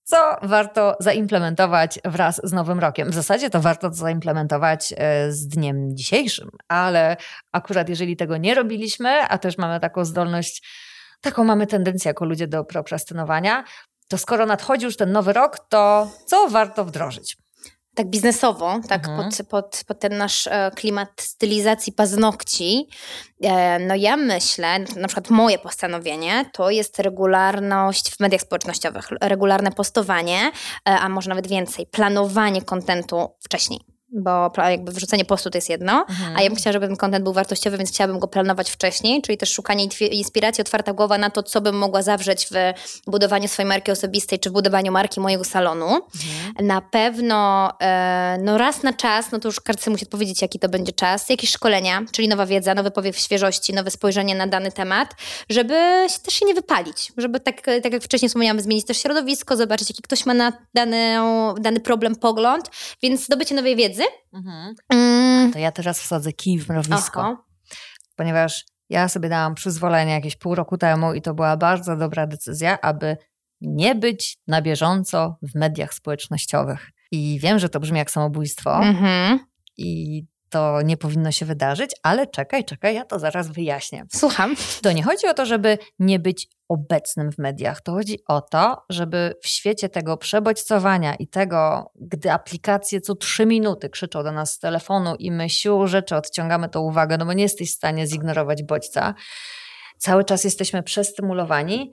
co 0.04 0.36
warto 0.42 0.96
zaimplementować 1.00 2.00
wraz 2.06 2.42
z 2.44 2.54
Nowym 2.54 2.80
Rokiem. 2.80 3.12
W 3.12 3.14
zasadzie 3.14 3.50
to 3.50 3.62
warto 3.62 3.94
zaimplementować 3.94 4.94
e, 4.98 5.32
z 5.32 5.48
dniem 5.48 5.96
dzisiejszym, 5.98 6.50
ale 6.68 7.18
akurat 7.52 7.90
jeżeli 7.90 8.18
tego 8.18 8.38
nie 8.38 8.56
robiliśmy, 8.56 9.22
a 9.22 9.38
też 9.38 9.58
mamy 9.58 9.80
taką 9.80 10.06
zdolność 10.06 10.64
taką 11.22 11.44
mamy 11.44 11.68
tendencję 11.68 12.10
jako 12.10 12.26
ludzie 12.26 12.48
do 12.48 12.64
prokrastynowania, 12.64 13.64
to 14.08 14.18
skoro 14.18 14.46
nadchodzi 14.46 14.86
już 14.86 14.98
ten 14.98 15.12
nowy 15.12 15.34
rok, 15.34 15.60
to 15.70 16.12
co 16.26 16.50
warto 16.50 16.86
wdrożyć? 16.86 17.38
tak 18.00 18.08
biznesowo, 18.08 18.80
tak 18.88 19.08
mhm. 19.08 19.30
pod, 19.30 19.48
pod, 19.48 19.84
pod 19.88 20.00
ten 20.00 20.18
nasz 20.18 20.48
e, 20.48 20.72
klimat 20.76 21.10
stylizacji 21.22 21.94
paznokci, 21.94 22.90
e, 23.44 23.80
no 23.80 23.96
ja 23.96 24.18
myślę, 24.18 24.80
na 24.80 25.08
przykład 25.08 25.30
moje 25.30 25.60
postanowienie 25.60 26.46
to 26.54 26.70
jest 26.70 27.00
regularność 27.00 28.10
w 28.16 28.20
mediach 28.20 28.42
społecznościowych, 28.42 29.08
regularne 29.22 29.72
postowanie, 29.72 30.40
e, 30.42 30.52
a 30.86 31.10
może 31.10 31.30
nawet 31.30 31.48
więcej, 31.48 31.86
planowanie 31.86 32.62
kontentu 32.62 33.28
wcześniej 33.40 33.80
bo 34.12 34.52
jakby 34.58 34.92
wrzucenie 34.92 35.26
postu 35.26 35.50
to 35.50 35.58
jest 35.58 35.70
jedno, 35.70 36.06
mhm. 36.10 36.38
a 36.38 36.42
ja 36.42 36.50
bym 36.50 36.58
chciała, 36.58 36.72
żeby 36.74 36.88
ten 36.88 36.96
content 36.96 37.24
był 37.24 37.34
wartościowy, 37.34 37.78
więc 37.78 37.90
chciałabym 37.90 38.20
go 38.20 38.28
planować 38.28 38.70
wcześniej, 38.70 39.22
czyli 39.22 39.38
też 39.38 39.54
szukanie 39.54 39.88
inspiracji, 40.12 40.62
otwarta 40.62 40.94
głowa 40.94 41.18
na 41.18 41.30
to, 41.30 41.44
co 41.44 41.62
bym 41.62 41.78
mogła 41.78 42.02
zawrzeć 42.02 42.48
w 42.52 42.54
budowaniu 43.12 43.48
swojej 43.48 43.70
marki 43.70 43.92
osobistej, 43.92 44.40
czy 44.40 44.50
w 44.50 44.54
budowaniu 44.54 44.92
marki 44.92 45.20
mojego 45.20 45.44
salonu. 45.44 45.86
Mhm. 45.86 46.68
Na 46.68 46.82
pewno 46.82 47.70
e, 47.82 48.38
no 48.42 48.58
raz 48.58 48.84
na 48.84 48.94
czas, 48.94 49.32
no 49.32 49.40
to 49.40 49.48
już 49.48 49.60
kartce 49.60 49.92
musi 49.92 50.06
odpowiedzieć, 50.06 50.42
jaki 50.42 50.60
to 50.60 50.70
będzie 50.70 50.92
czas, 50.92 51.30
jakieś 51.30 51.50
szkolenia, 51.50 52.02
czyli 52.12 52.28
nowa 52.28 52.46
wiedza, 52.46 52.76
nowy 52.76 52.92
powiew 52.92 53.18
świeżości, 53.18 53.74
nowe 53.74 53.92
spojrzenie 53.92 54.36
na 54.36 54.48
dany 54.48 54.72
temat, 54.72 55.16
żeby 55.50 55.74
się 56.10 56.20
też 56.20 56.34
się 56.34 56.46
nie 56.46 56.54
wypalić, 56.54 57.12
żeby 57.18 57.40
tak, 57.40 57.62
tak 57.62 57.94
jak 57.94 58.04
wcześniej 58.04 58.30
wspomniałam, 58.30 58.62
zmienić 58.62 58.86
też 58.86 59.02
środowisko, 59.02 59.58
zobaczyć, 59.58 59.90
jaki 59.90 60.02
ktoś 60.02 60.26
ma 60.26 60.34
na 60.34 60.54
dany, 60.74 61.18
dany 61.60 61.80
problem, 61.80 62.16
pogląd, 62.16 62.72
więc 63.02 63.26
zdobycie 63.26 63.56
nowej 63.56 63.76
wiedzy, 63.76 63.99
Mhm. 64.34 64.76
Mm. 64.94 65.54
To 65.54 65.60
ja 65.60 65.72
teraz 65.72 66.00
wsadzę 66.00 66.34
kij 66.34 66.60
w 66.60 66.70
mrowisko. 66.70 67.22
Aha. 67.22 67.44
Ponieważ 68.16 68.66
ja 68.90 69.08
sobie 69.10 69.30
dałam 69.30 69.56
przyzwolenie 69.56 70.14
jakieś 70.14 70.36
pół 70.36 70.56
roku 70.56 70.78
temu 70.78 71.14
i 71.14 71.22
to 71.22 71.34
była 71.34 71.58
bardzo 71.58 71.98
dobra 71.98 72.28
decyzja, 72.28 72.82
aby 72.82 73.18
nie 73.62 73.96
być 73.96 74.38
na 74.48 74.62
bieżąco 74.62 75.38
w 75.42 75.56
mediach 75.56 75.94
społecznościowych. 75.94 76.90
I 77.12 77.40
wiem, 77.42 77.60
że 77.60 77.70
to 77.70 77.80
brzmi 77.80 77.98
jak 77.98 78.12
samobójstwo. 78.12 78.76
Mhm. 78.76 79.40
I 79.78 80.24
to 80.50 80.82
nie 80.82 80.98
powinno 80.98 81.32
się 81.32 81.46
wydarzyć, 81.46 81.92
ale 82.04 82.28
czekaj, 82.28 82.66
czekaj, 82.66 82.96
ja 82.96 83.06
to 83.06 83.20
zaraz 83.20 83.48
wyjaśnię. 83.48 84.06
Słucham. 84.14 84.56
To 84.82 84.92
nie 84.92 85.04
chodzi 85.04 85.28
o 85.28 85.34
to, 85.34 85.46
żeby 85.46 85.78
nie 86.00 86.20
być 86.20 86.48
obecnym 86.70 87.32
w 87.32 87.38
mediach. 87.38 87.82
To 87.82 87.92
chodzi 87.92 88.20
o 88.28 88.42
to, 88.42 88.84
żeby 88.90 89.36
w 89.44 89.48
świecie 89.48 89.90
tego 89.90 90.18
przebodźcowania 90.18 91.16
i 91.16 91.28
tego, 91.28 91.92
gdy 91.96 92.32
aplikacje 92.32 93.02
co 93.02 93.16
trzy 93.16 93.46
minuty 93.46 93.90
krzyczą 93.90 94.24
do 94.24 94.32
nas 94.32 94.54
z 94.54 94.60
telefonu 94.60 95.16
i 95.16 95.32
my 95.32 95.50
siłą 95.50 95.88
rzeczy 95.88 96.16
odciągamy 96.16 96.70
tą 96.70 96.82
uwagę, 96.82 97.18
no 97.18 97.26
bo 97.26 97.34
nie 97.34 97.44
jesteś 97.44 97.72
w 97.72 97.76
stanie 97.76 98.08
zignorować 98.08 98.64
bodźca, 98.64 99.14
cały 99.98 100.24
czas 100.24 100.44
jesteśmy 100.44 100.84
przestymulowani 100.84 101.92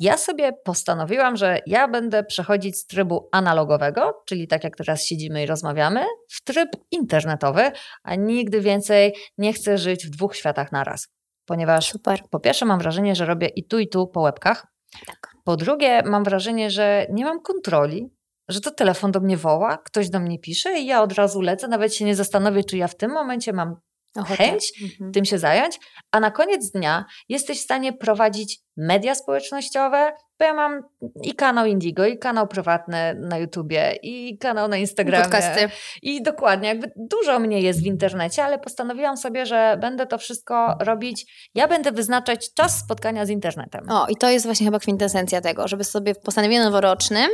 ja 0.00 0.16
sobie 0.16 0.52
postanowiłam, 0.64 1.36
że 1.36 1.58
ja 1.66 1.88
będę 1.88 2.24
przechodzić 2.24 2.78
z 2.78 2.86
trybu 2.86 3.28
analogowego, 3.32 4.22
czyli 4.26 4.48
tak 4.48 4.64
jak 4.64 4.76
teraz 4.76 5.04
siedzimy 5.04 5.42
i 5.42 5.46
rozmawiamy, 5.46 6.04
w 6.28 6.44
tryb 6.44 6.68
internetowy, 6.90 7.70
a 8.02 8.14
nigdy 8.14 8.60
więcej 8.60 9.14
nie 9.38 9.52
chcę 9.52 9.78
żyć 9.78 10.06
w 10.06 10.10
dwóch 10.10 10.36
światach 10.36 10.72
naraz. 10.72 11.08
Ponieważ 11.44 11.90
Super. 11.90 12.20
po 12.30 12.40
pierwsze 12.40 12.66
mam 12.66 12.78
wrażenie, 12.78 13.14
że 13.14 13.26
robię 13.26 13.48
i 13.56 13.64
tu, 13.66 13.78
i 13.78 13.88
tu 13.88 14.06
po 14.06 14.20
łebkach. 14.20 14.66
Tak. 15.06 15.30
Po 15.44 15.56
drugie, 15.56 16.02
mam 16.02 16.24
wrażenie, 16.24 16.70
że 16.70 17.06
nie 17.10 17.24
mam 17.24 17.40
kontroli, 17.40 18.10
że 18.48 18.60
to 18.60 18.70
telefon 18.70 19.12
do 19.12 19.20
mnie 19.20 19.36
woła, 19.36 19.78
ktoś 19.78 20.10
do 20.10 20.20
mnie 20.20 20.38
pisze 20.38 20.78
i 20.78 20.86
ja 20.86 21.02
od 21.02 21.12
razu 21.12 21.40
lecę, 21.40 21.68
nawet 21.68 21.94
się 21.94 22.04
nie 22.04 22.14
zastanowię, 22.14 22.64
czy 22.64 22.76
ja 22.76 22.88
w 22.88 22.96
tym 22.96 23.10
momencie 23.10 23.52
mam 23.52 23.76
Ochotę. 24.16 24.36
chęć 24.36 24.72
mhm. 24.82 25.12
tym 25.12 25.24
się 25.24 25.38
zająć, 25.38 25.78
a 26.10 26.20
na 26.20 26.30
koniec 26.30 26.70
dnia 26.70 27.04
jesteś 27.28 27.60
w 27.60 27.64
stanie 27.64 27.92
prowadzić 27.92 28.60
media 28.76 29.14
społecznościowe, 29.14 30.12
bo 30.38 30.44
ja 30.44 30.54
mam 30.54 30.82
i 31.22 31.34
kanał 31.34 31.66
Indigo, 31.66 32.06
i 32.06 32.18
kanał 32.18 32.48
prywatny 32.48 33.14
na 33.14 33.38
YouTubie, 33.38 33.98
i 34.02 34.38
kanał 34.38 34.68
na 34.68 34.76
Instagramie. 34.76 35.24
Podcasty. 35.24 35.68
I 36.02 36.22
dokładnie, 36.22 36.68
jakby 36.68 36.92
dużo 36.96 37.38
mnie 37.38 37.60
jest 37.60 37.82
w 37.82 37.86
internecie, 37.86 38.44
ale 38.44 38.58
postanowiłam 38.58 39.16
sobie, 39.16 39.46
że 39.46 39.78
będę 39.80 40.06
to 40.06 40.18
wszystko 40.18 40.76
robić. 40.80 41.48
Ja 41.54 41.68
będę 41.68 41.92
wyznaczać 41.92 42.54
czas 42.54 42.78
spotkania 42.78 43.26
z 43.26 43.30
internetem. 43.30 43.90
O, 43.90 44.06
i 44.08 44.16
to 44.16 44.30
jest 44.30 44.46
właśnie 44.46 44.66
chyba 44.66 44.78
kwintesencja 44.78 45.40
tego, 45.40 45.68
żeby 45.68 45.84
sobie 45.84 46.14
w 46.14 46.18
postanowieniu 46.18 46.64
noworocznym 46.64 47.30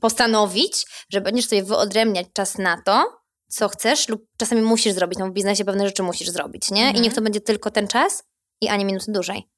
postanowić, 0.00 0.86
że 1.12 1.20
będziesz 1.20 1.48
sobie 1.48 1.62
wyodrębniać 1.62 2.26
czas 2.32 2.58
na 2.58 2.82
to, 2.84 3.04
co 3.48 3.68
chcesz 3.68 4.08
lub 4.08 4.26
czasami 4.36 4.62
musisz 4.62 4.92
zrobić. 4.92 5.18
No 5.18 5.26
w 5.26 5.32
biznesie 5.32 5.64
pewne 5.64 5.86
rzeczy 5.86 6.02
musisz 6.02 6.28
zrobić, 6.28 6.70
nie? 6.70 6.82
Mhm. 6.82 6.96
I 6.96 7.00
niech 7.00 7.14
to 7.14 7.22
będzie 7.22 7.40
tylko 7.40 7.70
ten 7.70 7.88
czas 7.88 8.24
i 8.60 8.68
ani 8.68 8.84
minuty 8.84 9.12
dłużej. 9.12 9.48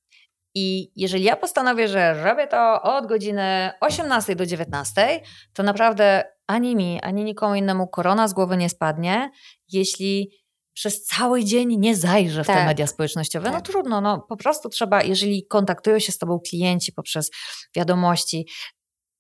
I 0.54 0.92
jeżeli 0.96 1.24
ja 1.24 1.36
postanowię, 1.36 1.88
że 1.88 2.24
robię 2.24 2.46
to 2.46 2.82
od 2.82 3.06
godziny 3.06 3.70
18 3.80 4.36
do 4.36 4.46
19, 4.46 5.20
to 5.52 5.62
naprawdę 5.62 6.24
ani 6.46 6.76
mi, 6.76 7.00
ani 7.02 7.24
nikomu 7.24 7.54
innemu 7.54 7.88
korona 7.88 8.28
z 8.28 8.32
głowy 8.32 8.56
nie 8.56 8.68
spadnie, 8.68 9.30
jeśli 9.68 10.30
przez 10.74 11.04
cały 11.04 11.44
dzień 11.44 11.76
nie 11.78 11.96
zajrzę 11.96 12.44
w 12.44 12.46
tak. 12.46 12.56
te 12.56 12.64
media 12.64 12.86
społecznościowe. 12.86 13.48
No 13.48 13.54
tak. 13.54 13.66
No 13.66 13.72
trudno, 13.72 14.00
no 14.00 14.20
po 14.28 14.36
prostu 14.36 14.68
trzeba, 14.68 15.02
jeżeli 15.02 15.46
kontaktują 15.46 15.98
się 15.98 16.12
z 16.12 16.18
tobą 16.18 16.40
klienci 16.40 16.92
poprzez 16.92 17.30
wiadomości, 17.76 18.46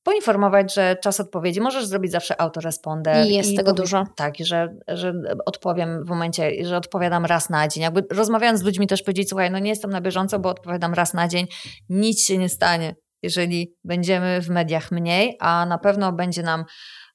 poinformować, 0.08 0.74
że 0.74 0.96
czas 1.02 1.20
odpowiedzi 1.20 1.60
możesz 1.60 1.86
zrobić 1.86 2.12
zawsze 2.12 2.40
autoresponder. 2.40 3.26
I 3.26 3.34
jest 3.34 3.50
i 3.50 3.56
tego 3.56 3.72
dużo. 3.72 4.04
Tak, 4.16 4.34
że, 4.40 4.74
że 4.88 5.12
odpowiem 5.46 6.04
w 6.04 6.08
momencie, 6.08 6.66
że 6.66 6.76
odpowiadam 6.76 7.24
raz 7.24 7.50
na 7.50 7.68
dzień. 7.68 7.82
Jakby 7.82 8.04
rozmawiając 8.10 8.60
z 8.60 8.62
ludźmi 8.62 8.86
też 8.86 9.02
powiedzieć, 9.02 9.28
słuchaj, 9.28 9.50
no 9.50 9.58
nie 9.58 9.70
jestem 9.70 9.90
na 9.90 10.00
bieżąco, 10.00 10.38
bo 10.38 10.48
odpowiadam 10.48 10.94
raz 10.94 11.14
na 11.14 11.28
dzień, 11.28 11.46
nic 11.88 12.26
się 12.26 12.38
nie 12.38 12.48
stanie, 12.48 12.94
jeżeli 13.22 13.74
będziemy 13.84 14.40
w 14.40 14.48
mediach 14.48 14.90
mniej, 14.92 15.36
a 15.40 15.66
na 15.66 15.78
pewno 15.78 16.12
będzie 16.12 16.42
nam 16.42 16.64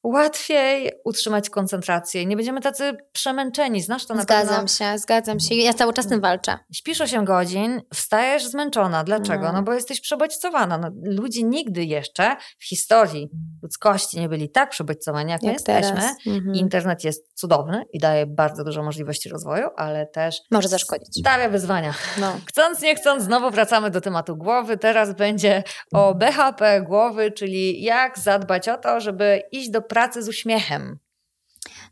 łatwiej 0.03 0.91
utrzymać 1.05 1.49
koncentrację. 1.49 2.25
Nie 2.25 2.35
będziemy 2.35 2.61
tacy 2.61 2.97
przemęczeni. 3.11 3.81
Znasz 3.81 4.05
to 4.05 4.13
na 4.13 4.21
Zgadzam 4.21 4.55
pewno? 4.55 4.67
się, 4.67 4.97
zgadzam 4.97 5.39
się. 5.39 5.55
Ja 5.55 5.73
cały 5.73 5.93
czas 5.93 6.07
tym 6.07 6.21
walczę. 6.21 6.57
Śpisz 6.73 7.01
8 7.01 7.25
godzin, 7.25 7.81
wstajesz 7.93 8.45
zmęczona. 8.45 9.03
Dlaczego? 9.03 9.45
No, 9.45 9.53
no 9.53 9.63
bo 9.63 9.73
jesteś 9.73 10.01
przebodźcowana. 10.01 10.77
No, 10.77 10.89
ludzie 11.03 11.43
nigdy 11.43 11.85
jeszcze 11.85 12.35
w 12.59 12.65
historii 12.65 13.29
ludzkości 13.63 14.19
nie 14.19 14.29
byli 14.29 14.49
tak 14.49 14.69
przebodźcowani, 14.69 15.31
jak, 15.31 15.43
jak 15.43 15.51
my 15.67 15.73
jesteśmy. 15.73 16.15
Mhm. 16.27 16.55
Internet 16.55 17.03
jest 17.03 17.33
cudowny 17.33 17.83
i 17.93 17.99
daje 17.99 18.25
bardzo 18.25 18.63
dużo 18.63 18.83
możliwości 18.83 19.29
rozwoju, 19.29 19.67
ale 19.75 20.07
też 20.07 20.41
może 20.51 20.67
zaszkodzić. 20.67 21.19
Stawia 21.19 21.49
wyzwania. 21.49 21.93
No. 22.19 22.37
Chcąc, 22.49 22.81
nie 22.81 22.95
chcąc, 22.95 23.23
znowu 23.23 23.51
wracamy 23.51 23.89
do 23.89 24.01
tematu 24.01 24.37
głowy. 24.37 24.77
Teraz 24.77 25.13
będzie 25.13 25.63
o 25.93 26.15
BHP 26.15 26.81
głowy, 26.81 27.31
czyli 27.31 27.83
jak 27.83 28.19
zadbać 28.19 28.69
o 28.69 28.77
to, 28.77 28.99
żeby 28.99 29.41
iść 29.51 29.69
do 29.69 29.81
pracy 29.93 30.23
z 30.23 30.29
uśmiechem. 30.29 30.99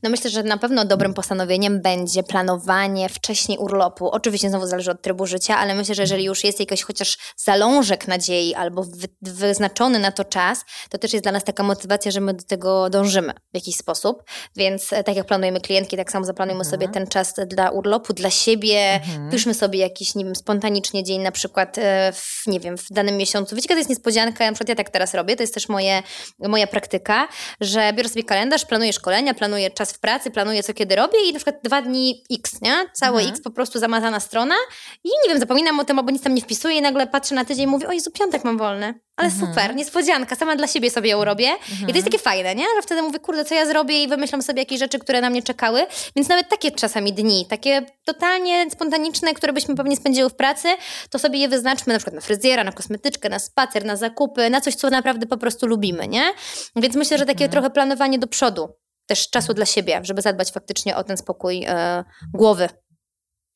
No 0.03 0.09
myślę, 0.09 0.29
że 0.29 0.43
na 0.43 0.57
pewno 0.57 0.85
dobrym 0.85 1.13
postanowieniem 1.13 1.81
będzie 1.81 2.23
planowanie 2.23 3.09
wcześniej 3.09 3.57
urlopu. 3.57 4.09
Oczywiście 4.09 4.49
znowu 4.49 4.65
zależy 4.67 4.91
od 4.91 5.01
trybu 5.01 5.27
życia, 5.27 5.57
ale 5.57 5.75
myślę, 5.75 5.95
że 5.95 6.01
jeżeli 6.01 6.23
już 6.23 6.43
jest 6.43 6.59
jakiś 6.59 6.83
chociaż 6.83 7.17
zalążek 7.37 8.07
nadziei 8.07 8.53
albo 8.53 8.83
wy, 8.83 9.07
wyznaczony 9.21 9.99
na 9.99 10.11
to 10.11 10.25
czas, 10.25 10.65
to 10.89 10.97
też 10.97 11.13
jest 11.13 11.25
dla 11.25 11.31
nas 11.31 11.43
taka 11.43 11.63
motywacja, 11.63 12.11
że 12.11 12.21
my 12.21 12.33
do 12.33 12.43
tego 12.43 12.89
dążymy 12.89 13.33
w 13.33 13.55
jakiś 13.55 13.75
sposób. 13.75 14.23
Więc 14.55 14.93
e, 14.93 15.03
tak 15.03 15.15
jak 15.15 15.27
planujemy 15.27 15.61
klientki, 15.61 15.97
tak 15.97 16.11
samo 16.11 16.25
zaplanujemy 16.25 16.63
mhm. 16.63 16.71
sobie 16.71 16.93
ten 16.93 17.07
czas 17.07 17.33
dla 17.47 17.69
urlopu, 17.69 18.13
dla 18.13 18.29
siebie. 18.29 18.93
Mhm. 18.93 19.31
Piszmy 19.31 19.53
sobie 19.53 19.79
jakiś, 19.79 20.15
nie 20.15 20.25
wiem, 20.25 20.35
spontanicznie 20.35 21.03
dzień 21.03 21.21
na 21.21 21.31
przykład 21.31 21.77
e, 21.77 22.11
w, 22.13 22.47
nie 22.47 22.59
wiem, 22.59 22.77
w 22.77 22.87
danym 22.91 23.17
miesiącu. 23.17 23.55
Wiecie, 23.55 23.67
to 23.67 23.77
jest 23.77 23.89
niespodzianka, 23.89 24.45
na 24.45 24.51
przykład 24.51 24.69
ja 24.69 24.75
tak 24.75 24.89
teraz 24.89 25.13
robię, 25.13 25.35
to 25.35 25.43
jest 25.43 25.53
też 25.53 25.69
moje, 25.69 26.03
moja 26.39 26.67
praktyka, 26.67 27.27
że 27.61 27.93
biorę 27.93 28.09
sobie 28.09 28.23
kalendarz, 28.23 28.65
planuję 28.65 28.93
szkolenia, 28.93 29.33
planuję 29.33 29.71
czas 29.71 29.90
w 29.93 29.99
pracy, 29.99 30.32
planuję 30.32 30.63
co 30.63 30.73
kiedy 30.73 30.95
robię 30.95 31.17
i 31.30 31.34
na 31.34 31.39
przykład 31.39 31.56
dwa 31.63 31.82
dni 31.82 32.23
X, 32.32 32.62
nie? 32.62 32.73
Całe 32.93 33.17
mhm. 33.17 33.30
X 33.30 33.43
po 33.43 33.51
prostu 33.51 33.80
zamazana 33.80 34.19
strona 34.19 34.56
i 35.04 35.10
nie 35.10 35.30
wiem, 35.30 35.39
zapominam 35.39 35.80
o 35.80 35.86
tym, 35.86 35.99
albo 35.99 36.12
nic 36.12 36.23
tam 36.23 36.36
nie 36.36 36.41
wpisuję 36.41 36.77
i 36.77 36.82
nagle 36.82 37.08
patrzę 37.08 37.36
na 37.36 37.45
tydzień 37.45 37.63
i 37.63 37.67
mówię, 37.67 37.88
oj, 37.88 37.95
Jezu, 37.95 38.12
piątek 38.12 38.43
mam 38.43 38.58
wolny. 38.58 38.99
Ale 39.15 39.30
mhm. 39.30 39.47
super, 39.47 39.75
niespodzianka, 39.75 40.36
sama 40.36 40.56
dla 40.56 40.67
siebie 40.67 40.91
sobie 40.91 41.10
ją 41.10 41.25
robię. 41.25 41.47
Mhm. 41.49 41.69
I 41.69 41.77
to 41.77 41.80
jest 41.80 41.89
mhm. 41.89 42.04
takie 42.04 42.17
fajne, 42.19 42.56
nie? 42.56 42.65
Że 42.75 42.82
wtedy 42.82 43.01
mówię, 43.01 43.19
kurde, 43.19 43.45
co 43.45 43.56
ja 43.56 43.65
zrobię 43.65 44.04
i 44.04 44.08
wymyślam 44.08 44.41
sobie 44.41 44.62
jakieś 44.62 44.80
rzeczy, 44.80 44.99
które 44.99 45.21
na 45.21 45.30
mnie 45.30 45.43
czekały. 45.43 45.86
Więc 46.15 46.30
nawet 46.30 46.49
takie 46.49 46.71
czasami 46.71 47.13
dni, 47.13 47.45
takie 47.49 47.86
totalnie 48.06 48.71
spontaniczne, 48.71 49.34
które 49.34 49.54
byśmy 49.54 49.75
pewnie 49.75 49.95
spędziły 49.95 50.30
w 50.30 50.36
pracy, 50.36 50.67
to 51.10 51.19
sobie 51.19 51.39
je 51.39 51.49
wyznaczmy 51.49 51.93
na 51.93 51.99
przykład 51.99 52.15
na 52.15 52.21
fryzjera, 52.21 52.63
na 52.63 52.71
kosmetyczkę, 52.71 53.30
na 53.30 53.39
spacer, 53.39 53.86
na 53.86 53.95
zakupy, 53.95 54.49
na 54.49 54.62
coś, 54.62 54.75
co 54.75 54.89
naprawdę 54.89 55.25
po 55.25 55.38
prostu 55.38 55.67
lubimy, 55.67 56.08
nie? 56.08 56.34
Więc 56.75 56.95
myślę, 56.95 57.17
że 57.17 57.25
takie 57.25 57.45
mhm. 57.45 57.51
trochę 57.51 57.69
planowanie 57.69 58.19
do 58.19 58.27
przodu 58.27 58.69
też 59.12 59.30
czasu 59.30 59.54
dla 59.54 59.65
siebie, 59.65 60.00
żeby 60.04 60.21
zadbać 60.21 60.52
faktycznie 60.52 60.95
o 60.95 61.04
ten 61.04 61.17
spokój 61.17 61.63
e, 61.67 62.04
głowy. 62.34 62.69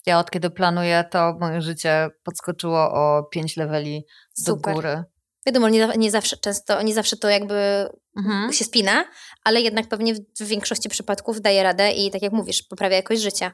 Ja 0.06 0.20
od 0.20 0.32
kiedy 0.32 0.50
planuję, 0.50 1.06
to 1.12 1.34
moje 1.40 1.62
życie 1.62 2.10
podskoczyło 2.24 2.92
o 2.92 3.24
pięć 3.24 3.58
leveli 3.58 4.06
Super. 4.34 4.74
do 4.74 4.74
góry. 4.74 5.04
Wiadomo, 5.46 5.70
nie, 5.70 5.88
nie, 5.98 6.12
zawsze 6.12 6.38
często, 6.38 6.82
nie 6.82 6.94
zawsze 6.94 7.18
to 7.18 7.30
jakby 7.30 7.90
mhm. 8.18 8.54
się 8.54 8.66
spina, 8.66 9.06
ale 9.44 9.62
jednak 9.62 9.88
pewnie 9.88 10.14
w, 10.16 10.20
w 10.40 10.48
większości 10.48 10.90
przypadków 10.90 11.42
daje 11.42 11.64
radę 11.64 11.92
i 11.92 12.12
tak 12.12 12.22
jak 12.22 12.34
mówisz, 12.34 12.64
poprawia 12.64 12.96
jakość 12.96 13.22
życia. 13.22 13.52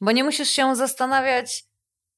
Bo 0.00 0.12
nie 0.12 0.24
musisz 0.24 0.48
się 0.48 0.76
zastanawiać, 0.76 1.64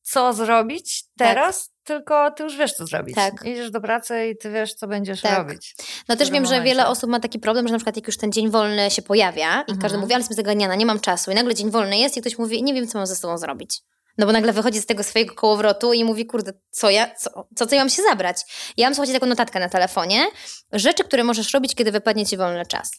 co 0.03 0.33
zrobić 0.33 1.05
teraz, 1.19 1.67
tak 1.67 1.76
tylko 1.87 2.31
ty 2.31 2.43
już 2.43 2.57
wiesz, 2.57 2.73
co 2.73 2.87
zrobić. 2.87 3.15
Tak. 3.15 3.33
Idziesz 3.45 3.71
do 3.71 3.81
pracy 3.81 4.27
i 4.27 4.37
ty 4.37 4.51
wiesz, 4.51 4.75
co 4.75 4.87
będziesz 4.87 5.21
tak. 5.21 5.39
robić. 5.39 5.75
No 6.09 6.17
też 6.17 6.31
wiem, 6.31 6.43
momencie. 6.43 6.57
że 6.57 6.63
wiele 6.63 6.87
osób 6.87 7.11
ma 7.11 7.21
taki 7.21 7.39
problem, 7.39 7.69
że 7.69 7.73
na 7.73 7.79
przykład 7.79 7.97
jak 7.97 8.07
już 8.07 8.17
ten 8.17 8.33
dzień 8.33 8.51
wolny 8.51 8.91
się 8.91 9.03
pojawia 9.03 9.53
i 9.53 9.71
mhm. 9.71 9.79
każdy 9.79 9.99
mówi, 9.99 10.15
ale 10.15 10.21
jestem 10.21 10.37
zaganiana, 10.37 10.75
nie 10.75 10.87
mam 10.87 11.01
czasu 11.01 11.31
i 11.31 11.35
nagle 11.35 11.55
dzień 11.55 11.71
wolny 11.71 11.99
jest 11.99 12.17
i 12.17 12.21
ktoś 12.21 12.39
mówi, 12.39 12.63
nie 12.63 12.75
wiem, 12.75 12.87
co 12.87 12.99
mam 12.99 13.07
ze 13.07 13.17
sobą 13.17 13.39
zrobić. 13.39 13.83
No 14.19 14.27
bo 14.27 14.33
nagle 14.33 14.53
wychodzi 14.53 14.81
z 14.81 14.87
tego 14.87 15.03
swojego 15.03 15.35
kołowrotu 15.35 15.93
i 15.93 16.05
mówi, 16.05 16.27
kurde, 16.27 16.53
co 16.71 16.91
ja, 16.91 17.15
co, 17.15 17.49
co, 17.57 17.67
co 17.67 17.75
ja 17.75 17.81
mam 17.81 17.91
się 17.91 18.03
zabrać? 18.03 18.37
Ja 18.77 18.87
mam, 18.87 18.95
słuchajcie, 18.95 19.15
taką 19.15 19.27
notatkę 19.27 19.61
na 19.61 19.69
telefonie, 19.69 20.27
rzeczy, 20.73 21.05
które 21.05 21.25
możesz 21.25 21.55
robić, 21.55 21.75
kiedy 21.75 21.93
wypadnie 21.93 22.27
ci 22.27 22.37
wolny 22.37 22.67
czas. 22.67 22.91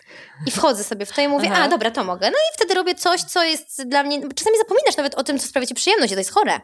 I 0.46 0.52
wchodzę 0.52 0.84
sobie 0.84 1.06
w 1.06 1.14
to 1.14 1.22
i 1.22 1.28
mówię, 1.28 1.50
Aha. 1.52 1.64
a 1.64 1.68
dobra, 1.68 1.92
to 1.92 2.04
mogę. 2.04 2.32
No 2.32 2.38
i 2.38 2.54
wtedy 2.56 2.74
robię 2.74 2.96
coś, 2.96 3.22
co 3.22 3.44
jest 3.44 3.84
dla 3.88 4.04
mnie, 4.04 4.22
czasami 4.36 4.58
zapominasz 4.58 4.98
nawet 4.98 5.16
o 5.16 5.24
tym, 5.24 5.40
co 5.40 5.48
sprawia 5.48 5.68
ci 5.68 5.76
przyjemność, 5.76 6.14
to 6.14 6.20
jest 6.20 6.32
chore. 6.32 6.62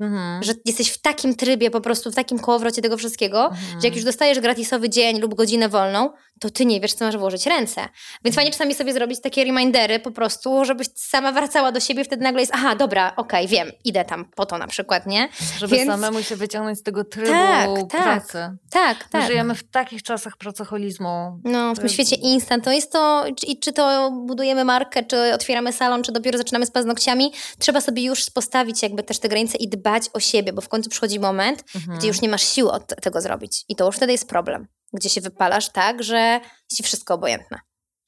Mhm. 0.00 0.42
Że 0.42 0.52
jesteś 0.64 0.90
w 0.90 1.00
takim 1.00 1.34
trybie, 1.34 1.70
po 1.70 1.80
prostu 1.80 2.12
w 2.12 2.14
takim 2.14 2.38
kołowrocie 2.38 2.82
tego 2.82 2.96
wszystkiego, 2.96 3.44
mhm. 3.44 3.80
że 3.80 3.86
jak 3.86 3.96
już 3.96 4.04
dostajesz 4.04 4.40
gratisowy 4.40 4.90
dzień 4.90 5.20
lub 5.20 5.34
godzinę 5.34 5.68
wolną, 5.68 6.10
to 6.42 6.50
ty 6.50 6.66
nie 6.66 6.80
wiesz, 6.80 6.94
co 6.94 7.04
masz 7.04 7.16
włożyć 7.16 7.46
ręce. 7.46 7.88
Więc 8.24 8.36
fajnie 8.36 8.50
czasami 8.50 8.74
sobie 8.74 8.92
zrobić 8.92 9.20
takie 9.20 9.44
remindery 9.44 9.98
po 9.98 10.10
prostu, 10.10 10.64
żebyś 10.64 10.86
sama 10.94 11.32
wracała 11.32 11.72
do 11.72 11.80
siebie, 11.80 12.04
wtedy 12.04 12.22
nagle 12.22 12.40
jest, 12.40 12.52
aha, 12.54 12.76
dobra, 12.76 13.12
okej, 13.16 13.46
okay, 13.46 13.48
wiem, 13.48 13.72
idę 13.84 14.04
tam 14.04 14.24
po 14.24 14.46
to 14.46 14.58
na 14.58 14.66
przykład, 14.66 15.06
nie? 15.06 15.28
Żeby 15.58 15.76
Więc... 15.76 15.90
samemu 15.90 16.22
się 16.22 16.36
wyciągnąć 16.36 16.78
z 16.78 16.82
tego 16.82 17.04
trybu 17.04 17.32
tak, 17.32 17.90
tak, 17.90 18.02
pracy. 18.02 18.56
Tak, 18.70 19.08
tak. 19.08 19.22
My 19.22 19.26
żyjemy 19.26 19.54
w 19.54 19.70
takich 19.70 20.02
czasach 20.02 20.36
pracoholizmu. 20.36 21.40
No, 21.44 21.74
w 21.74 21.78
tym 21.78 21.88
świecie 21.88 22.16
instant. 22.16 22.64
To 22.64 22.72
jest 22.72 22.92
to, 22.92 23.24
i 23.46 23.58
czy 23.58 23.72
to 23.72 24.10
budujemy 24.26 24.64
markę, 24.64 25.02
czy 25.02 25.34
otwieramy 25.34 25.72
salon, 25.72 26.02
czy 26.02 26.12
dopiero 26.12 26.38
zaczynamy 26.38 26.66
z 26.66 26.70
paznokciami, 26.70 27.32
trzeba 27.58 27.80
sobie 27.80 28.02
już 28.02 28.30
postawić 28.30 28.82
jakby 28.82 29.02
też 29.02 29.18
te 29.18 29.28
granice 29.28 29.58
i 29.58 29.68
dbać 29.68 30.04
o 30.12 30.20
siebie, 30.20 30.52
bo 30.52 30.60
w 30.60 30.68
końcu 30.68 30.90
przychodzi 30.90 31.20
moment, 31.20 31.64
mhm. 31.74 31.98
gdzie 31.98 32.08
już 32.08 32.20
nie 32.20 32.28
masz 32.28 32.42
siły 32.42 32.72
od 32.72 32.86
tego 32.86 33.20
zrobić. 33.20 33.64
I 33.68 33.76
to 33.76 33.86
już 33.86 33.96
wtedy 33.96 34.12
jest 34.12 34.28
problem 34.28 34.66
gdzie 34.92 35.08
się 35.08 35.20
wypalasz 35.20 35.68
tak, 35.68 36.02
że 36.02 36.40
jest 36.70 36.84
wszystko 36.84 37.14
obojętne. 37.14 37.58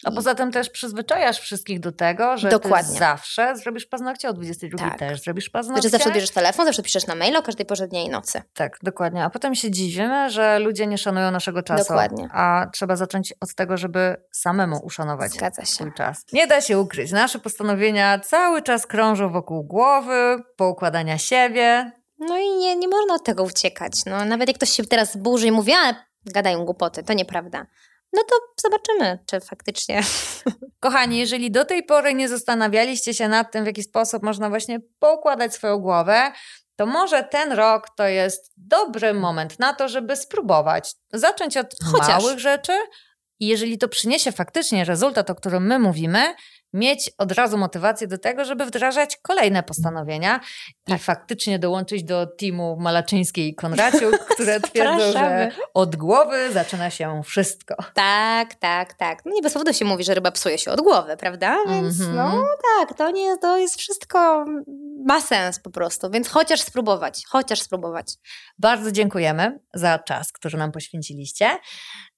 A 0.04 0.10
poza 0.10 0.34
tym 0.34 0.52
też 0.52 0.70
przyzwyczajasz 0.70 1.40
wszystkich 1.40 1.80
do 1.80 1.92
tego, 1.92 2.36
że 2.36 2.50
zawsze 2.82 3.56
zrobisz 3.56 3.86
paznokcie, 3.86 4.28
o 4.28 4.32
22 4.32 4.78
tak. 4.78 4.98
też 4.98 5.20
zrobisz 5.20 5.50
paznokcie. 5.50 5.82
Że 5.82 5.88
zawsze 5.88 6.12
bierzesz 6.12 6.30
telefon, 6.30 6.66
zawsze 6.66 6.82
piszesz 6.82 7.06
na 7.06 7.14
mail 7.14 7.36
o 7.36 7.42
każdej 7.42 7.66
porze 7.66 7.88
dnia 7.88 8.02
i 8.02 8.08
nocy. 8.08 8.42
Tak, 8.54 8.78
dokładnie. 8.82 9.24
A 9.24 9.30
potem 9.30 9.54
się 9.54 9.70
dziwimy, 9.70 10.30
że 10.30 10.58
ludzie 10.58 10.86
nie 10.86 10.98
szanują 10.98 11.30
naszego 11.30 11.62
czasu. 11.62 11.84
Dokładnie. 11.84 12.28
A 12.32 12.66
trzeba 12.72 12.96
zacząć 12.96 13.34
od 13.40 13.54
tego, 13.54 13.76
żeby 13.76 14.16
samemu 14.32 14.80
uszanować 14.84 15.32
Zgadza 15.32 15.64
się. 15.64 15.72
swój 15.72 15.92
czas. 15.92 16.24
Nie 16.32 16.46
da 16.46 16.60
się 16.60 16.78
ukryć. 16.78 17.12
Nasze 17.12 17.38
postanowienia 17.38 18.18
cały 18.18 18.62
czas 18.62 18.86
krążą 18.86 19.32
wokół 19.32 19.64
głowy, 19.64 20.42
poukładania 20.56 21.18
siebie. 21.18 21.92
No 22.18 22.38
i 22.38 22.48
nie, 22.48 22.76
nie 22.76 22.88
można 22.88 23.14
od 23.14 23.24
tego 23.24 23.42
uciekać. 23.42 23.92
No, 24.06 24.24
nawet 24.24 24.48
jak 24.48 24.56
ktoś 24.56 24.70
się 24.70 24.84
teraz 24.84 25.12
zburzy 25.12 25.46
i 25.46 25.52
mówi, 25.52 25.72
a 25.72 25.94
gadają 26.26 26.64
głupoty, 26.64 27.02
to 27.02 27.12
nieprawda. 27.12 27.66
No 28.12 28.22
to 28.24 28.36
zobaczymy, 28.62 29.18
czy 29.26 29.40
faktycznie. 29.40 30.02
Kochani, 30.80 31.18
jeżeli 31.18 31.50
do 31.50 31.64
tej 31.64 31.82
pory 31.82 32.14
nie 32.14 32.28
zastanawialiście 32.28 33.14
się 33.14 33.28
nad 33.28 33.52
tym, 33.52 33.64
w 33.64 33.66
jaki 33.66 33.82
sposób 33.82 34.22
można 34.22 34.48
właśnie 34.48 34.80
poukładać 34.98 35.54
swoją 35.54 35.78
głowę, 35.78 36.32
to 36.76 36.86
może 36.86 37.24
ten 37.24 37.52
rok 37.52 37.86
to 37.96 38.08
jest 38.08 38.52
dobry 38.56 39.14
moment 39.14 39.58
na 39.58 39.74
to, 39.74 39.88
żeby 39.88 40.16
spróbować. 40.16 40.94
Zacząć 41.12 41.56
od 41.56 41.74
Chociaż. 41.92 42.08
małych 42.08 42.38
rzeczy 42.38 42.72
i 43.40 43.46
jeżeli 43.46 43.78
to 43.78 43.88
przyniesie 43.88 44.32
faktycznie 44.32 44.84
rezultat, 44.84 45.30
o 45.30 45.34
którym 45.34 45.66
my 45.66 45.78
mówimy, 45.78 46.34
mieć 46.74 47.10
od 47.18 47.32
razu 47.32 47.58
motywację 47.58 48.06
do 48.06 48.18
tego, 48.18 48.44
żeby 48.44 48.66
wdrażać 48.66 49.16
kolejne 49.22 49.62
postanowienia 49.62 50.40
tak. 50.84 51.00
i 51.00 51.02
faktycznie 51.02 51.58
dołączyć 51.58 52.04
do 52.04 52.26
teamu 52.26 52.76
Malaczyńskiej 52.80 53.48
i 53.48 53.54
Konraciu, 53.54 54.10
które 54.30 54.60
twierdzą, 54.70 55.12
że 55.12 55.50
od 55.74 55.96
głowy 55.96 56.52
zaczyna 56.52 56.90
się 56.90 57.22
wszystko. 57.24 57.74
Tak, 57.94 58.54
tak, 58.54 58.94
tak. 58.94 59.24
No 59.24 59.32
nie 59.34 59.42
bez 59.42 59.52
powodu 59.52 59.72
się 59.72 59.84
mówi, 59.84 60.04
że 60.04 60.14
ryba 60.14 60.30
psuje 60.30 60.58
się 60.58 60.70
od 60.70 60.80
głowy, 60.80 61.16
prawda? 61.16 61.56
Więc 61.68 62.00
mm 62.00 62.12
-hmm. 62.12 62.16
no 62.16 62.44
tak, 62.78 62.98
to 62.98 63.10
nie, 63.10 63.38
to 63.38 63.58
jest 63.58 63.76
wszystko, 63.76 64.44
ma 65.06 65.20
sens 65.20 65.60
po 65.60 65.70
prostu, 65.70 66.10
więc 66.10 66.28
chociaż 66.28 66.60
spróbować, 66.60 67.22
chociaż 67.28 67.62
spróbować. 67.62 68.12
Bardzo 68.58 68.92
dziękujemy 68.92 69.60
za 69.74 69.98
czas, 69.98 70.32
który 70.32 70.58
nam 70.58 70.72
poświęciliście. 70.72 71.50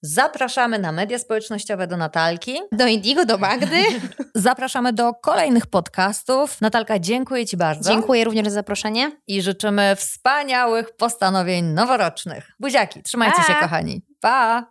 Zapraszamy 0.03 0.79
na 0.79 0.93
media 0.93 1.19
społecznościowe 1.19 1.87
do 1.87 1.97
Natalki. 1.97 2.61
Do 2.73 2.87
Indigo, 2.87 3.25
do 3.25 3.39
Magdy. 3.39 3.83
Zapraszamy 4.47 4.93
do 4.93 5.15
kolejnych 5.15 5.67
podcastów. 5.67 6.61
Natalka, 6.61 6.99
dziękuję 6.99 7.47
Ci 7.47 7.57
bardzo. 7.57 7.91
Dziękuję 7.91 8.25
również 8.25 8.45
za 8.45 8.51
zaproszenie. 8.51 9.13
I 9.27 9.43
życzymy 9.43 9.97
wspaniałych 9.97 10.97
postanowień 10.97 11.65
noworocznych. 11.65 12.53
Buziaki, 12.61 13.03
trzymajcie 13.03 13.37
pa. 13.37 13.43
się 13.43 13.55
kochani. 13.55 14.03
Pa! 14.21 14.67